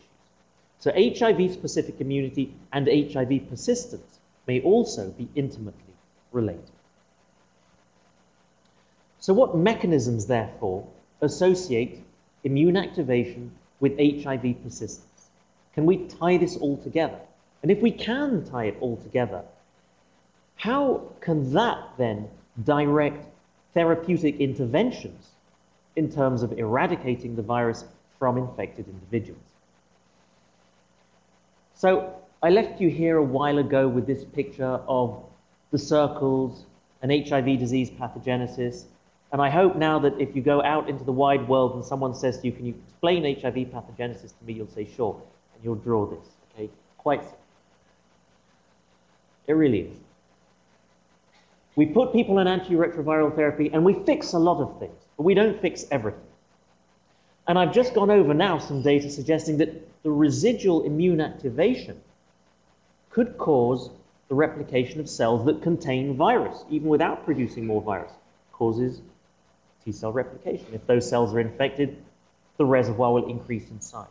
So 0.79 0.91
HIV 0.91 1.53
specific 1.53 2.01
immunity 2.01 2.53
and 2.73 2.88
HIV 2.88 3.49
persistence 3.49 4.19
may 4.47 4.62
also 4.62 5.10
be 5.12 5.27
intimately 5.36 5.93
related. 6.31 6.71
So, 9.19 9.33
what 9.33 9.57
mechanisms, 9.57 10.27
therefore, 10.27 10.88
associate 11.21 12.03
immune 12.43 12.77
activation 12.77 13.51
with 13.79 13.97
HIV 13.97 14.63
persistence? 14.63 15.29
Can 15.73 15.86
we 15.86 16.05
tie 16.05 16.38
this 16.38 16.55
all 16.55 16.77
together? 16.77 17.19
And 17.62 17.72
if 17.72 17.82
we 17.82 17.91
can 17.91 18.46
tie 18.46 18.65
it 18.65 18.78
all 18.80 18.98
together, 18.98 19.43
how 20.56 21.04
can 21.22 21.54
that 21.54 21.80
then 21.98 22.30
direct 22.63 23.26
therapeutic 23.74 24.39
interventions 24.39 25.30
in 25.96 26.12
terms 26.12 26.43
of 26.43 26.58
eradicating 26.58 27.36
the 27.36 27.41
virus 27.41 27.86
from 28.20 28.38
infected 28.38 28.88
individuals? 28.88 29.41
So 31.74 32.15
I 32.41 32.50
left 32.50 32.82
you 32.82 32.89
here 32.89 33.17
a 33.17 33.24
while 33.24 33.60
ago 33.60 33.88
with 33.88 34.08
this 34.08 34.24
picture 34.24 34.80
of 34.88 35.24
the 35.72 35.78
circles, 35.78 36.65
and 37.02 37.12
HIV 37.12 37.60
disease 37.60 37.89
pathogenesis, 37.89 38.86
and 39.32 39.41
I 39.41 39.50
hope 39.50 39.76
now 39.76 40.00
that 40.00 40.20
if 40.20 40.36
you 40.36 40.41
go 40.41 40.63
out 40.63 40.89
into 40.89 41.04
the 41.04 41.12
wide 41.12 41.48
world 41.48 41.76
and 41.76 41.84
someone 41.84 42.15
says 42.15 42.39
to 42.39 42.48
you, 42.48 42.54
can 42.54 42.65
you 42.65 42.76
explain 42.86 43.24
HIV 43.24 43.72
pathogenesis 43.72 44.38
to 44.38 44.46
me, 44.46 44.54
you'll 44.54 44.67
say, 44.67 44.88
sure, 44.96 45.22
and 45.54 45.63
you'll 45.63 45.76
draw 45.76 46.06
this, 46.06 46.26
okay? 46.54 46.70
Quite 46.98 47.22
simple. 47.24 47.39
It 49.47 49.53
really 49.53 49.79
is. 49.79 49.97
We 51.75 51.86
put 51.86 52.12
people 52.12 52.39
on 52.39 52.47
antiretroviral 52.47 53.36
therapy 53.36 53.69
and 53.71 53.86
we 53.86 53.93
fix 54.05 54.33
a 54.33 54.39
lot 54.39 54.62
of 54.62 54.79
things, 54.79 54.99
but 55.15 55.23
we 55.23 55.33
don't 55.33 55.62
fix 55.62 55.86
everything. 55.91 56.21
And 57.47 57.57
I've 57.57 57.73
just 57.73 57.93
gone 57.93 58.12
over 58.12 58.33
now 58.33 58.57
some 58.57 58.81
data 58.81 59.10
suggesting 59.10 59.57
that 59.57 60.03
the 60.03 60.12
residual 60.12 60.83
immune 60.83 61.21
activation 61.21 62.01
could 63.10 63.38
cause 63.38 63.89
the 64.27 64.36
replication 64.36 64.99
of 64.99 65.10
cells 65.10 65.45
that 65.45 65.62
contain 65.62 66.15
virus, 66.15 66.65
even 66.69 66.89
without 66.89 67.23
producing 67.23 67.65
more 67.65 67.81
virus, 67.81 68.12
causes 68.51 69.01
T 69.86 69.91
cell 69.91 70.12
replication. 70.12 70.67
If 70.73 70.86
those 70.86 71.07
cells 71.07 71.33
are 71.33 71.39
infected, 71.39 71.97
the 72.57 72.65
reservoir 72.65 73.13
will 73.13 73.29
increase 73.29 73.69
in 73.69 73.79
size. 73.79 74.07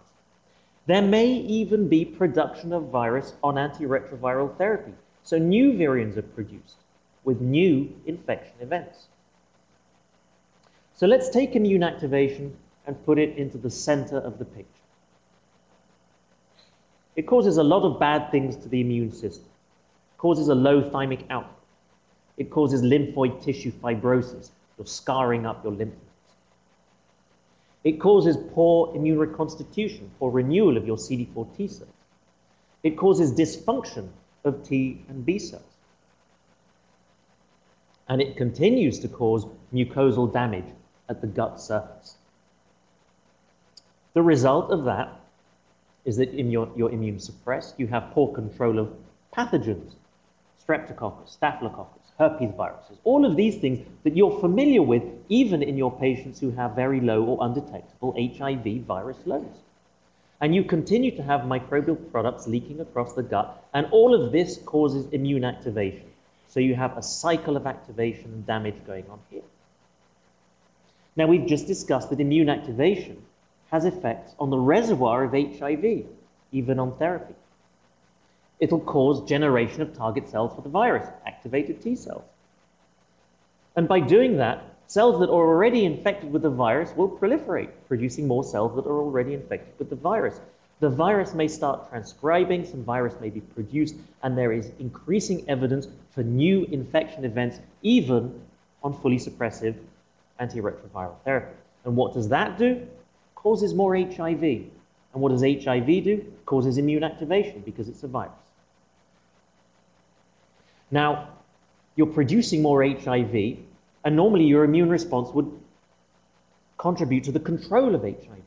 There 0.87 1.03
may 1.03 1.27
even 1.27 1.89
be 1.89 2.05
production 2.05 2.73
of 2.73 2.85
virus 2.85 3.35
on 3.43 3.57
antiretroviral 3.57 4.57
therapy. 4.57 4.93
So 5.27 5.39
new 5.39 5.77
variants 5.77 6.17
are 6.17 6.23
produced 6.23 6.77
with 7.25 7.41
new 7.41 7.93
infection 8.07 8.55
events. 8.61 9.09
So 10.95 11.09
let's 11.09 11.29
take 11.31 11.55
a 11.55 11.57
immune 11.57 11.83
activation 11.83 12.57
and 12.87 13.05
put 13.05 13.19
it 13.19 13.37
into 13.37 13.59
the 13.59 13.69
center 13.69 14.19
of 14.19 14.39
the 14.39 14.45
picture. 14.45 14.85
It 17.17 17.27
causes 17.27 17.57
a 17.57 17.65
lot 17.65 17.83
of 17.83 17.99
bad 17.99 18.31
things 18.31 18.55
to 18.59 18.69
the 18.69 18.81
immune 18.81 19.11
system. 19.11 19.49
It 20.15 20.19
causes 20.19 20.47
a 20.47 20.55
low 20.55 20.81
thymic 20.81 21.25
output. 21.29 21.59
It 22.37 22.49
causes 22.49 22.83
lymphoid 22.83 23.43
tissue 23.43 23.73
fibrosis. 23.73 24.51
You're 24.79 24.87
scarring 24.87 25.45
up 25.45 25.65
your 25.65 25.73
lymph 25.73 25.95
nodes. 25.95 26.35
It 27.83 27.99
causes 27.99 28.37
poor 28.53 28.95
immune 28.95 29.19
reconstitution, 29.19 30.09
poor 30.21 30.31
renewal 30.31 30.77
of 30.77 30.87
your 30.87 30.99
CD4 30.99 31.57
T 31.57 31.67
cells. 31.67 31.91
It 32.85 32.97
causes 32.97 33.33
dysfunction 33.33 34.09
of 34.47 34.63
T 34.63 35.05
and 35.09 35.25
B 35.27 35.39
cells. 35.39 35.63
And 38.09 38.23
it 38.23 38.37
continues 38.37 39.01
to 39.01 39.09
cause 39.09 39.47
mucosal 39.75 40.33
damage 40.33 40.73
at 41.09 41.21
the 41.21 41.27
gut 41.27 41.61
surface. 41.61 42.17
The 44.15 44.23
result 44.23 44.71
of 44.71 44.85
that 44.85 45.21
is 46.05 46.17
that 46.17 46.31
in 46.31 46.51
your, 46.51 46.71
you're 46.77 46.91
immune 46.91 47.19
suppressed, 47.19 47.75
you 47.79 47.89
have 47.89 48.13
poor 48.13 48.33
control 48.33 48.79
of 48.79 48.95
pathogens, 49.37 49.93
streptococcus, 50.65 51.29
staphylococcus, 51.29 52.03
herpes 52.19 52.55
viruses, 52.57 52.99
all 53.05 53.27
of 53.27 53.37
these 53.37 53.57
things 53.57 53.87
that 54.05 54.17
you're 54.17 54.41
familiar 54.41 54.83
with 54.83 55.03
even 55.29 55.63
in 55.63 55.77
your 55.77 55.93
patients 55.99 56.41
who 56.41 56.51
have 56.53 56.75
very 56.75 57.01
low 57.01 57.25
or 57.25 57.45
undetectable 57.45 58.15
HIV 58.17 58.85
virus 58.87 59.19
loads. 59.27 59.59
And 60.41 60.55
you 60.55 60.65
continue 60.65 61.17
to 61.17 61.23
have 61.23 61.43
microbial 61.43 62.11
products 62.11 62.47
leaking 62.47 62.81
across 62.81 63.15
the 63.15 63.23
gut, 63.23 63.65
and 63.73 63.87
all 63.91 64.15
of 64.15 64.33
this 64.33 64.59
causes 64.59 65.07
immune 65.13 65.45
activation. 65.45 66.05
So 66.49 66.61
you 66.61 66.75
have 66.75 66.97
a 66.97 67.03
cycle 67.03 67.57
of 67.57 67.67
activation 67.67 68.27
and 68.27 68.47
damage 68.47 68.77
going 68.87 69.05
on 69.11 69.19
here. 69.31 69.43
Now, 71.17 71.27
we've 71.27 71.47
just 71.47 71.67
discussed 71.67 72.11
that 72.11 72.21
immune 72.21 72.51
activation 72.51 73.23
has 73.71 73.85
effects 73.87 74.35
on 74.39 74.51
the 74.51 74.59
reservoir 74.59 75.25
of 75.25 75.33
HIV, 75.33 76.05
even 76.53 76.79
on 76.79 76.97
therapy. 76.99 77.35
It'll 78.61 78.81
cause 78.81 79.27
generation 79.29 79.83
of 79.83 79.95
target 79.95 80.29
cells 80.29 80.55
for 80.55 80.63
the 80.63 80.69
virus, 80.69 81.09
activated 81.27 81.83
T 81.83 81.97
cells. 81.97 82.25
And 83.75 83.89
by 83.89 84.01
doing 84.01 84.37
that, 84.39 84.76
cells 84.87 85.19
that 85.21 85.29
are 85.29 85.47
already 85.49 85.85
infected 85.85 86.33
with 86.33 86.43
the 86.43 86.51
virus 86.51 86.93
will 86.97 87.09
proliferate, 87.09 87.71
producing 87.89 88.27
more 88.27 88.45
cells 88.45 88.75
that 88.77 88.87
are 88.87 89.01
already 89.01 89.35
infected 89.35 89.73
with 89.79 89.91
the 89.91 89.97
virus. 89.97 90.41
The 90.81 90.91
virus 90.91 91.35
may 91.35 91.49
start 91.49 91.89
transcribing, 91.89 92.67
some 92.67 92.85
virus 92.85 93.15
may 93.21 93.31
be 93.31 93.41
produced, 93.41 93.97
and 94.23 94.37
there 94.37 94.53
is 94.53 94.71
increasing 94.79 95.49
evidence 95.49 95.89
for 96.11 96.23
new 96.23 96.65
infection 96.65 97.25
events, 97.25 97.61
even 97.83 98.39
on 98.83 98.93
fully 98.93 99.19
suppressive 99.19 99.75
antiretroviral 100.39 101.15
therapy. 101.25 101.57
And 101.85 101.97
what 101.97 102.13
does 102.13 102.29
that 102.29 102.59
do? 102.59 102.87
Causes 103.35 103.73
more 103.73 103.97
HIV. 103.97 104.43
And 104.43 105.23
what 105.23 105.31
does 105.31 105.43
HIV 105.43 105.87
do? 105.87 106.33
Causes 106.45 106.77
immune 106.77 107.05
activation 107.05 107.63
because 107.65 107.89
it's 107.89 108.03
a 108.03 108.09
virus. 108.09 108.33
Now, 110.91 111.29
you're 111.97 112.07
producing 112.07 112.61
more 112.61 112.85
HIV, 112.85 113.57
and 114.07 114.15
normally 114.15 114.45
your 114.45 114.63
immune 114.63 114.89
response 114.89 115.31
would 115.35 115.51
contribute 116.79 117.25
to 117.25 117.33
the 117.33 117.41
control 117.41 117.93
of 117.93 118.03
HIV. 118.03 118.47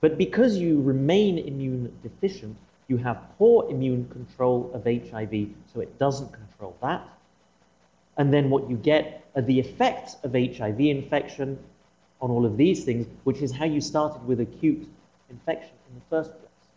But 0.00 0.16
because 0.16 0.56
you 0.56 0.80
remain 0.82 1.36
immune 1.36 1.92
deficient, 2.00 2.56
you 2.86 2.96
have 2.98 3.18
poor 3.36 3.68
immune 3.68 4.08
control 4.08 4.70
of 4.72 4.84
HIV, 4.84 5.48
so 5.72 5.80
it 5.80 5.98
doesn't 5.98 6.32
control 6.32 6.76
that. 6.80 7.08
And 8.18 8.32
then 8.32 8.50
what 8.50 8.70
you 8.70 8.76
get 8.76 9.26
are 9.34 9.42
the 9.42 9.58
effects 9.58 10.14
of 10.22 10.32
HIV 10.32 10.78
infection 10.78 11.58
on 12.20 12.30
all 12.30 12.46
of 12.46 12.56
these 12.56 12.84
things, 12.84 13.04
which 13.24 13.42
is 13.42 13.50
how 13.50 13.64
you 13.64 13.80
started 13.80 14.24
with 14.24 14.40
acute 14.40 14.86
infection 15.28 15.74
in 15.88 15.94
the 15.96 16.04
first 16.08 16.30
place. 16.30 16.68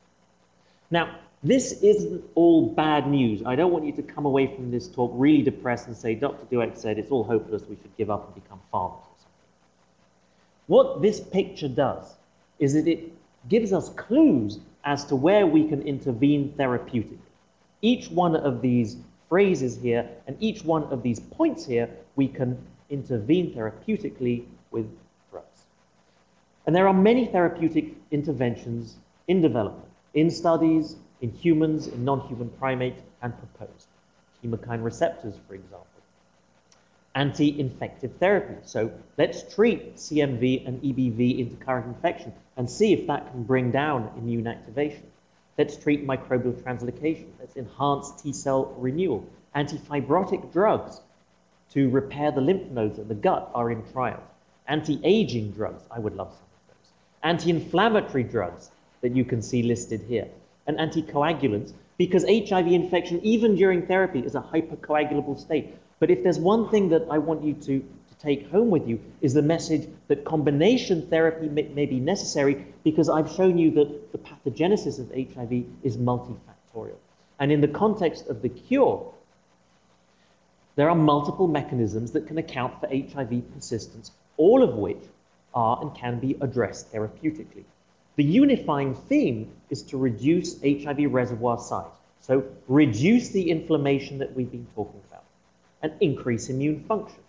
Now, 0.90 1.20
this 1.44 1.84
isn't 1.84 2.24
all 2.36 2.70
bad 2.70 3.08
news. 3.08 3.44
I 3.46 3.56
don't 3.56 3.72
want 3.72 3.86
you 3.86 3.92
to 3.94 4.02
come 4.02 4.26
away 4.26 4.48
from 4.48 4.72
this 4.72 4.88
talk 4.88 5.12
really 5.14 5.44
depressed 5.44 5.88
and 5.88 5.96
say, 5.96 6.16
Dr. 6.16 6.46
Douek 6.46 6.78
said 6.78 6.98
it's 6.98 7.12
all 7.12 7.24
hopeless, 7.24 7.64
we 7.70 7.76
should 7.76 7.96
give 7.98 8.10
up 8.10 8.26
and 8.26 8.44
become 8.44 8.60
farmers 8.72 9.00
or 9.00 9.16
something. 9.18 9.32
What 10.68 11.02
this 11.02 11.20
picture 11.20 11.68
does 11.68 12.16
is 12.60 12.74
that 12.74 12.88
it 12.88 13.12
gives 13.50 13.72
us 13.72 13.90
clues 13.90 14.60
as 14.84 15.06
to 15.06 15.16
where 15.16 15.46
we 15.46 15.68
can 15.68 15.82
intervene 15.84 16.54
therapeutically. 16.58 17.20
Each 17.82 18.10
one 18.10 18.36
of 18.36 18.62
these 18.62 18.98
phrases 19.30 19.78
here 19.78 20.10
and 20.26 20.36
each 20.40 20.64
one 20.64 20.84
of 20.86 21.04
these 21.04 21.20
points 21.20 21.66
here, 21.66 21.90
we 22.16 22.28
can 22.28 22.58
intervene 22.90 23.54
therapeutically 23.54 24.46
with 24.72 24.90
drugs. 25.30 25.66
And 26.66 26.76
there 26.76 26.88
are 26.88 26.94
many 26.94 27.26
therapeutic 27.28 27.94
interventions 28.12 28.96
in 29.28 29.42
development, 29.42 29.90
in 30.14 30.32
studies, 30.32 30.96
in 31.22 31.32
humans, 31.32 31.88
in 31.88 32.06
non-human 32.06 32.50
primates, 32.50 33.02
and 33.22 33.34
proposed. 33.38 33.88
Chemokine 34.44 34.84
receptors, 34.84 35.34
for 35.48 35.56
example. 35.56 35.86
Anti-infective 37.16 38.12
therapy. 38.20 38.56
So 38.64 38.92
let's 39.18 39.54
treat 39.56 39.96
CMV 39.96 40.68
and 40.68 40.82
EBV 40.82 41.40
intercurrent 41.40 41.88
infection 41.88 42.32
and 42.58 42.70
see 42.70 42.94
if 42.94 43.08
that 43.08 43.32
can 43.32 43.44
bring 43.44 43.72
down 43.72 44.12
immune 44.18 44.46
activation. 44.46 45.04
Let's 45.58 45.76
treat 45.76 46.06
microbial 46.06 46.54
translocation. 46.62 47.26
Let's 47.40 47.58
enhance 47.58 48.22
T 48.22 48.32
cell 48.32 48.76
renewal. 48.78 49.28
Antifibrotic 49.56 50.54
drugs 50.54 51.02
to 51.74 51.90
repair 51.90 52.32
the 52.32 52.42
lymph 52.42 52.70
nodes 52.70 53.00
in 53.00 53.08
the 53.08 53.16
gut 53.16 53.50
are 53.56 53.72
in 53.72 53.84
trials. 53.92 54.24
Anti-aging 54.68 55.52
drugs, 55.52 55.84
I 55.90 55.98
would 55.98 56.16
love 56.16 56.28
some 56.28 56.44
of 56.44 56.68
those. 56.68 56.92
Anti-inflammatory 57.24 58.24
drugs 58.24 58.70
that 59.02 59.16
you 59.16 59.26
can 59.26 59.42
see 59.42 59.64
listed 59.64 60.02
here 60.08 60.28
and 60.68 60.78
anticoagulants 60.78 61.74
because 61.98 62.24
HIV 62.24 62.68
infection, 62.68 63.20
even 63.24 63.56
during 63.56 63.88
therapy, 63.88 64.20
is 64.20 64.36
a 64.36 64.42
hypercoagulable 64.42 65.40
state. 65.40 65.76
But 66.00 66.12
if 66.12 66.24
there's 66.24 66.38
one 66.38 66.70
thing 66.70 66.90
that 66.90 67.08
I 67.10 67.18
want 67.18 67.44
you 67.44 67.54
to, 67.54 67.80
to 67.80 68.16
take 68.20 68.50
home 68.52 68.70
with 68.70 68.88
you 68.88 69.00
is 69.22 69.34
the 69.34 69.42
message 69.42 69.90
that 70.08 70.24
combination 70.24 71.08
therapy 71.08 71.50
may, 71.50 71.64
may 71.70 71.86
be 71.88 72.00
necessary 72.00 72.66
because 72.84 73.10
I've 73.10 73.32
shown 73.32 73.58
you 73.58 73.72
that 73.72 74.12
the 74.12 74.20
pathogenesis 74.20 75.00
of 75.00 75.10
HIV 75.10 75.66
is 75.84 75.98
multifactorial. 75.98 76.98
And 77.40 77.52
in 77.52 77.62
the 77.62 77.68
context 77.68 78.28
of 78.28 78.42
the 78.42 78.50
cure, 78.50 79.12
there 80.76 80.90
are 80.90 80.96
multiple 80.96 81.48
mechanisms 81.48 82.12
that 82.12 82.28
can 82.28 82.38
account 82.38 82.80
for 82.80 82.88
HIV 82.88 83.54
persistence, 83.56 84.12
all 84.38 84.62
of 84.62 84.76
which 84.76 85.04
are 85.56 85.82
and 85.82 85.96
can 85.96 86.20
be 86.20 86.38
addressed 86.40 86.94
therapeutically. 86.94 87.64
The 88.18 88.24
unifying 88.24 88.96
theme 88.96 89.52
is 89.70 89.84
to 89.84 89.98
reduce 89.98 90.60
HIV 90.62 91.14
reservoir 91.14 91.60
size. 91.60 91.86
So 92.20 92.44
reduce 92.68 93.30
the 93.30 93.50
inflammation 93.50 94.18
that 94.18 94.36
we've 94.36 94.52
been 94.52 94.68
talking 94.76 95.00
about 95.08 95.24
and 95.84 95.94
increase 96.02 96.50
immune 96.50 96.84
function. 96.84 97.20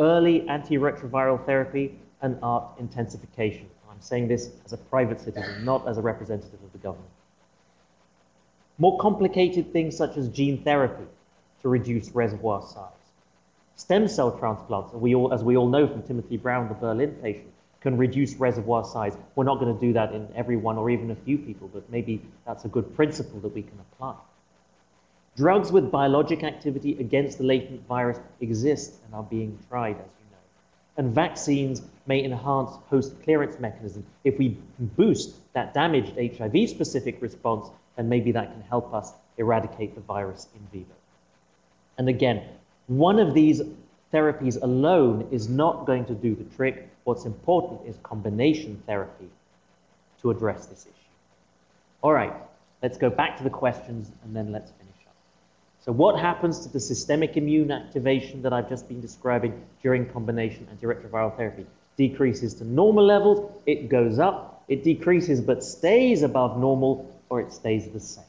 Early 0.00 0.40
antiretroviral 0.48 1.44
therapy 1.44 1.98
and 2.22 2.38
ART 2.42 2.64
intensification. 2.78 3.68
I'm 3.90 4.00
saying 4.00 4.28
this 4.28 4.50
as 4.64 4.72
a 4.72 4.78
private 4.78 5.20
citizen, 5.20 5.64
not 5.64 5.86
as 5.86 5.98
a 5.98 6.02
representative 6.02 6.58
of 6.64 6.72
the 6.72 6.78
government. 6.78 7.10
More 8.78 8.98
complicated 8.98 9.72
things 9.74 9.94
such 9.94 10.16
as 10.16 10.28
gene 10.28 10.62
therapy 10.62 11.04
to 11.60 11.68
reduce 11.68 12.10
reservoir 12.12 12.62
size. 12.62 12.88
Stem 13.76 14.08
cell 14.08 14.38
transplants, 14.38 14.94
we 14.94 15.14
all, 15.14 15.34
as 15.34 15.44
we 15.44 15.56
all 15.56 15.68
know 15.68 15.86
from 15.86 16.02
Timothy 16.02 16.38
Brown, 16.38 16.68
the 16.68 16.74
Berlin 16.74 17.14
patient, 17.22 17.51
can 17.82 17.96
reduce 17.96 18.34
reservoir 18.36 18.84
size. 18.84 19.16
We're 19.34 19.44
not 19.44 19.58
going 19.58 19.74
to 19.74 19.80
do 19.80 19.92
that 19.92 20.14
in 20.14 20.28
everyone 20.34 20.78
or 20.78 20.88
even 20.88 21.10
a 21.10 21.16
few 21.16 21.36
people, 21.36 21.68
but 21.72 21.90
maybe 21.90 22.22
that's 22.46 22.64
a 22.64 22.68
good 22.68 22.94
principle 22.94 23.40
that 23.40 23.52
we 23.52 23.62
can 23.62 23.78
apply. 23.80 24.14
Drugs 25.36 25.72
with 25.72 25.90
biologic 25.90 26.44
activity 26.44 26.96
against 27.00 27.38
the 27.38 27.44
latent 27.44 27.86
virus 27.88 28.20
exist 28.40 28.94
and 29.04 29.14
are 29.14 29.22
being 29.22 29.58
tried, 29.68 29.96
as 29.96 30.12
you 30.20 30.30
know. 30.30 30.38
And 30.98 31.14
vaccines 31.14 31.82
may 32.06 32.22
enhance 32.22 32.70
host 32.88 33.20
clearance 33.22 33.58
mechanisms. 33.58 34.04
If 34.24 34.38
we 34.38 34.58
boost 34.78 35.36
that 35.54 35.74
damaged 35.74 36.12
HIV-specific 36.16 37.20
response, 37.20 37.68
then 37.96 38.08
maybe 38.08 38.30
that 38.32 38.52
can 38.52 38.62
help 38.62 38.94
us 38.94 39.12
eradicate 39.38 39.94
the 39.94 40.02
virus 40.02 40.48
in 40.54 40.60
vivo. 40.70 40.94
And 41.98 42.08
again, 42.08 42.42
one 42.86 43.18
of 43.18 43.34
these 43.34 43.62
therapies 44.12 44.62
alone 44.62 45.26
is 45.30 45.48
not 45.48 45.86
going 45.86 46.04
to 46.04 46.14
do 46.14 46.34
the 46.34 46.44
trick. 46.56 46.90
What's 47.04 47.24
important 47.24 47.80
is 47.86 47.96
combination 48.02 48.82
therapy 48.86 49.28
to 50.22 50.30
address 50.30 50.66
this 50.66 50.82
issue. 50.82 50.92
All 52.00 52.12
right, 52.12 52.32
let's 52.82 52.96
go 52.96 53.10
back 53.10 53.36
to 53.38 53.44
the 53.44 53.50
questions 53.50 54.10
and 54.24 54.34
then 54.34 54.52
let's 54.52 54.70
finish 54.70 54.94
up. 55.06 55.14
So 55.84 55.92
what 55.92 56.18
happens 56.18 56.60
to 56.60 56.68
the 56.68 56.80
systemic 56.80 57.36
immune 57.36 57.70
activation 57.70 58.42
that 58.42 58.52
I've 58.52 58.68
just 58.68 58.88
been 58.88 59.00
describing 59.00 59.60
during 59.82 60.06
combination 60.06 60.66
antiretroviral 60.74 61.36
therapy? 61.36 61.66
Decreases 61.96 62.54
to 62.54 62.64
normal 62.64 63.04
levels, 63.04 63.52
it 63.66 63.88
goes 63.88 64.18
up, 64.18 64.64
it 64.68 64.84
decreases 64.84 65.40
but 65.40 65.62
stays 65.62 66.22
above 66.22 66.58
normal, 66.58 67.12
or 67.28 67.40
it 67.40 67.52
stays 67.52 67.88
the 67.88 68.00
same. 68.00 68.24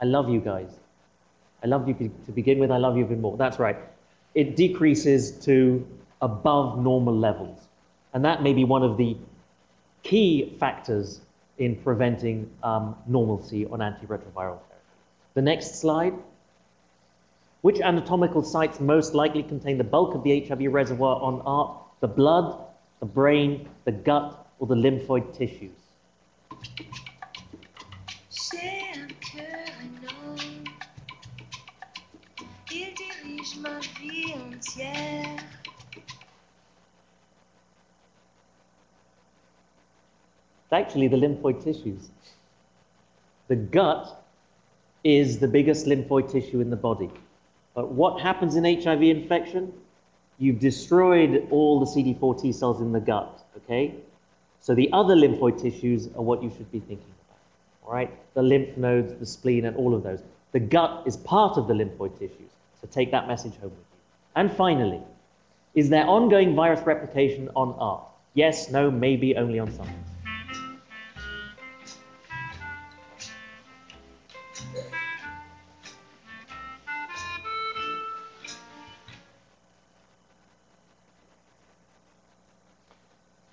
I 0.00 0.04
love 0.04 0.28
you 0.28 0.40
guys. 0.40 0.70
I 1.62 1.66
love 1.66 1.88
you 1.88 1.94
to 1.94 2.32
begin 2.32 2.58
with, 2.58 2.70
I 2.70 2.76
love 2.76 2.96
you 2.96 3.04
even 3.04 3.20
more. 3.20 3.36
That's 3.36 3.58
right. 3.58 3.76
It 4.34 4.54
decreases 4.54 5.32
to 5.44 5.86
above 6.22 6.78
normal 6.78 7.16
levels. 7.16 7.58
And 8.14 8.24
that 8.24 8.42
may 8.42 8.52
be 8.52 8.64
one 8.64 8.82
of 8.82 8.96
the 8.96 9.16
key 10.02 10.56
factors 10.60 11.20
in 11.58 11.76
preventing 11.76 12.50
um, 12.62 12.96
normalcy 13.06 13.66
on 13.66 13.80
antiretroviral 13.80 14.32
therapy. 14.34 14.62
The 15.34 15.42
next 15.42 15.80
slide. 15.80 16.14
Which 17.62 17.80
anatomical 17.80 18.44
sites 18.44 18.78
most 18.78 19.14
likely 19.14 19.42
contain 19.42 19.78
the 19.78 19.84
bulk 19.84 20.14
of 20.14 20.22
the 20.22 20.46
HIV 20.46 20.72
reservoir 20.72 21.20
on 21.20 21.40
ART? 21.40 21.76
The 22.00 22.06
blood, 22.06 22.56
the 23.00 23.06
brain, 23.06 23.68
the 23.84 23.90
gut, 23.90 24.46
or 24.60 24.68
the 24.68 24.76
lymphoid 24.76 25.36
tissues? 25.36 25.72
Ma 33.56 33.80
vie 33.80 34.34
entière. 34.34 35.38
It's 40.64 40.72
actually 40.72 41.08
the 41.08 41.16
lymphoid 41.16 41.64
tissues. 41.64 42.10
The 43.48 43.56
gut 43.56 44.22
is 45.02 45.38
the 45.38 45.48
biggest 45.48 45.86
lymphoid 45.86 46.30
tissue 46.30 46.60
in 46.60 46.68
the 46.68 46.76
body. 46.76 47.10
But 47.74 47.92
what 47.92 48.20
happens 48.20 48.56
in 48.56 48.64
HIV 48.64 49.02
infection? 49.02 49.72
You've 50.38 50.58
destroyed 50.58 51.46
all 51.50 51.80
the 51.80 51.86
CD4 51.86 52.42
T 52.42 52.52
cells 52.52 52.80
in 52.80 52.92
the 52.92 53.00
gut, 53.00 53.44
okay? 53.56 53.94
So 54.60 54.74
the 54.74 54.90
other 54.92 55.16
lymphoid 55.16 55.60
tissues 55.60 56.08
are 56.08 56.22
what 56.22 56.42
you 56.42 56.50
should 56.50 56.70
be 56.70 56.80
thinking 56.80 57.14
about, 57.28 57.86
all 57.86 57.92
right? 57.94 58.10
The 58.34 58.42
lymph 58.42 58.76
nodes, 58.76 59.14
the 59.18 59.26
spleen, 59.26 59.64
and 59.64 59.76
all 59.76 59.94
of 59.94 60.02
those. 60.02 60.22
The 60.52 60.60
gut 60.60 61.06
is 61.06 61.16
part 61.16 61.56
of 61.56 61.66
the 61.66 61.74
lymphoid 61.74 62.18
tissues, 62.18 62.50
so 62.80 62.88
take 62.90 63.10
that 63.10 63.26
message 63.26 63.54
home 63.56 63.70
with 63.70 63.78
you. 63.78 63.98
And 64.36 64.52
finally, 64.52 65.02
is 65.74 65.88
there 65.88 66.06
ongoing 66.06 66.54
virus 66.54 66.80
replication 66.86 67.48
on 67.54 67.74
ART? 67.78 68.04
Yes, 68.34 68.70
no, 68.70 68.90
maybe, 68.90 69.36
only 69.36 69.58
on 69.58 69.70
some. 69.72 69.88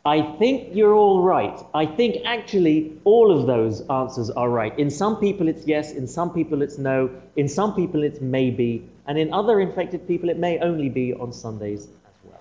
I 0.07 0.21
think 0.37 0.75
you're 0.75 0.93
all 0.93 1.23
right. 1.23 1.59
I 1.73 1.87
think 1.87 2.17
actually 2.25 2.95
all 3.05 3.31
of 3.31 3.47
those 3.47 3.81
answers 3.89 4.29
are 4.29 4.51
right. 4.51 4.77
In 4.77 4.91
some 4.91 5.17
people 5.19 5.47
it's 5.47 5.65
yes, 5.65 5.93
in 5.93 6.07
some 6.07 6.31
people 6.31 6.61
it's 6.61 6.77
no, 6.77 7.09
in 7.37 7.49
some 7.49 7.75
people 7.75 8.03
it's 8.03 8.21
maybe, 8.21 8.87
and 9.07 9.17
in 9.17 9.33
other 9.33 9.59
infected 9.59 10.07
people 10.07 10.29
it 10.29 10.37
may 10.37 10.57
only 10.59 10.89
be 10.89 11.13
on 11.13 11.31
Sundays 11.33 11.83
as 11.83 12.15
well. 12.23 12.39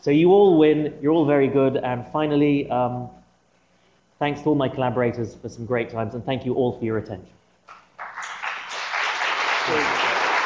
So 0.00 0.10
you 0.10 0.30
all 0.32 0.58
win, 0.58 0.94
you're 1.00 1.12
all 1.12 1.26
very 1.26 1.48
good, 1.48 1.76
and 1.76 2.06
finally, 2.12 2.68
um, 2.70 3.08
thanks 4.18 4.40
to 4.42 4.48
all 4.50 4.54
my 4.54 4.68
collaborators 4.68 5.34
for 5.34 5.48
some 5.48 5.66
great 5.66 5.90
times, 5.90 6.14
and 6.14 6.24
thank 6.24 6.44
you 6.44 6.54
all 6.54 6.78
for 6.78 6.84
your 6.84 6.98
attention. 6.98 7.28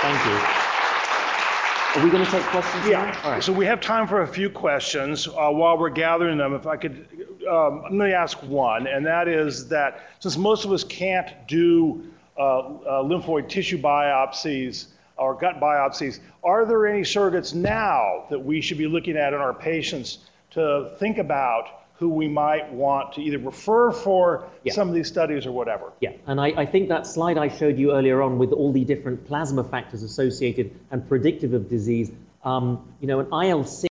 Thank 0.03 0.27
you. 0.27 0.33
Are 2.01 2.05
we 2.05 2.11
going 2.11 2.25
to 2.25 2.31
take 2.31 2.43
questions 2.45 2.85
now? 2.89 3.01
All 3.01 3.13
Yeah, 3.13 3.31
right. 3.33 3.43
so 3.43 3.53
we 3.53 3.67
have 3.67 3.81
time 3.81 4.07
for 4.07 4.23
a 4.23 4.27
few 4.27 4.49
questions. 4.49 5.27
Uh, 5.27 5.51
While 5.51 5.77
we're 5.77 5.91
gathering 5.91 6.39
them, 6.39 6.55
if 6.55 6.67
I 6.67 6.77
could, 6.77 7.07
um, 7.51 7.83
let 7.83 7.93
me 7.93 8.13
ask 8.13 8.39
one, 8.45 8.87
and 8.87 9.05
that 9.05 9.27
is 9.29 9.69
that 9.69 10.05
since 10.21 10.37
most 10.37 10.65
of 10.65 10.73
us 10.73 10.85
can't 10.85 11.29
do 11.49 12.03
lymphoid 12.41 13.49
tissue 13.49 13.79
biopsies 13.81 14.87
or 15.17 15.35
gut 15.35 15.61
biopsies, 15.61 16.21
are 16.43 16.65
there 16.65 16.87
any 16.87 17.03
surrogates 17.03 17.55
now 17.55 18.25
that 18.31 18.39
we 18.39 18.61
should 18.61 18.79
be 18.79 18.87
looking 18.87 19.17
at 19.17 19.33
in 19.35 19.39
our 19.41 19.53
patients 19.53 20.19
to 20.53 20.91
think 20.99 21.19
about 21.19 21.67
who 21.95 22.09
we 22.09 22.27
might 22.27 22.73
want 22.73 23.13
to 23.13 23.21
either 23.21 23.37
refer 23.39 23.91
for 23.93 24.45
Yeah. 24.65 24.73
some 24.73 24.89
of 24.89 24.95
these 24.95 25.07
studies 25.07 25.45
or 25.45 25.53
whatever? 25.53 25.93
Yeah, 26.01 26.13
and 26.27 26.41
I, 26.41 26.47
I 26.57 26.65
think 26.67 26.89
that 26.89 27.07
slide 27.07 27.37
I 27.37 27.49
showed 27.49 27.79
you 27.79 27.93
earlier 27.93 28.23
on 28.23 28.39
with 28.39 28.53
all 28.53 28.73
the 28.73 28.85
different 28.87 29.27
plasma 29.27 29.63
factors 29.63 30.03
associated 30.03 30.71
and 30.91 31.07
predictive 31.07 31.53
of 31.53 31.69
disease, 31.69 32.11
um, 32.43 32.83
you 33.01 33.07
know, 33.07 33.21
an 33.21 33.27
IL-6 33.27 33.90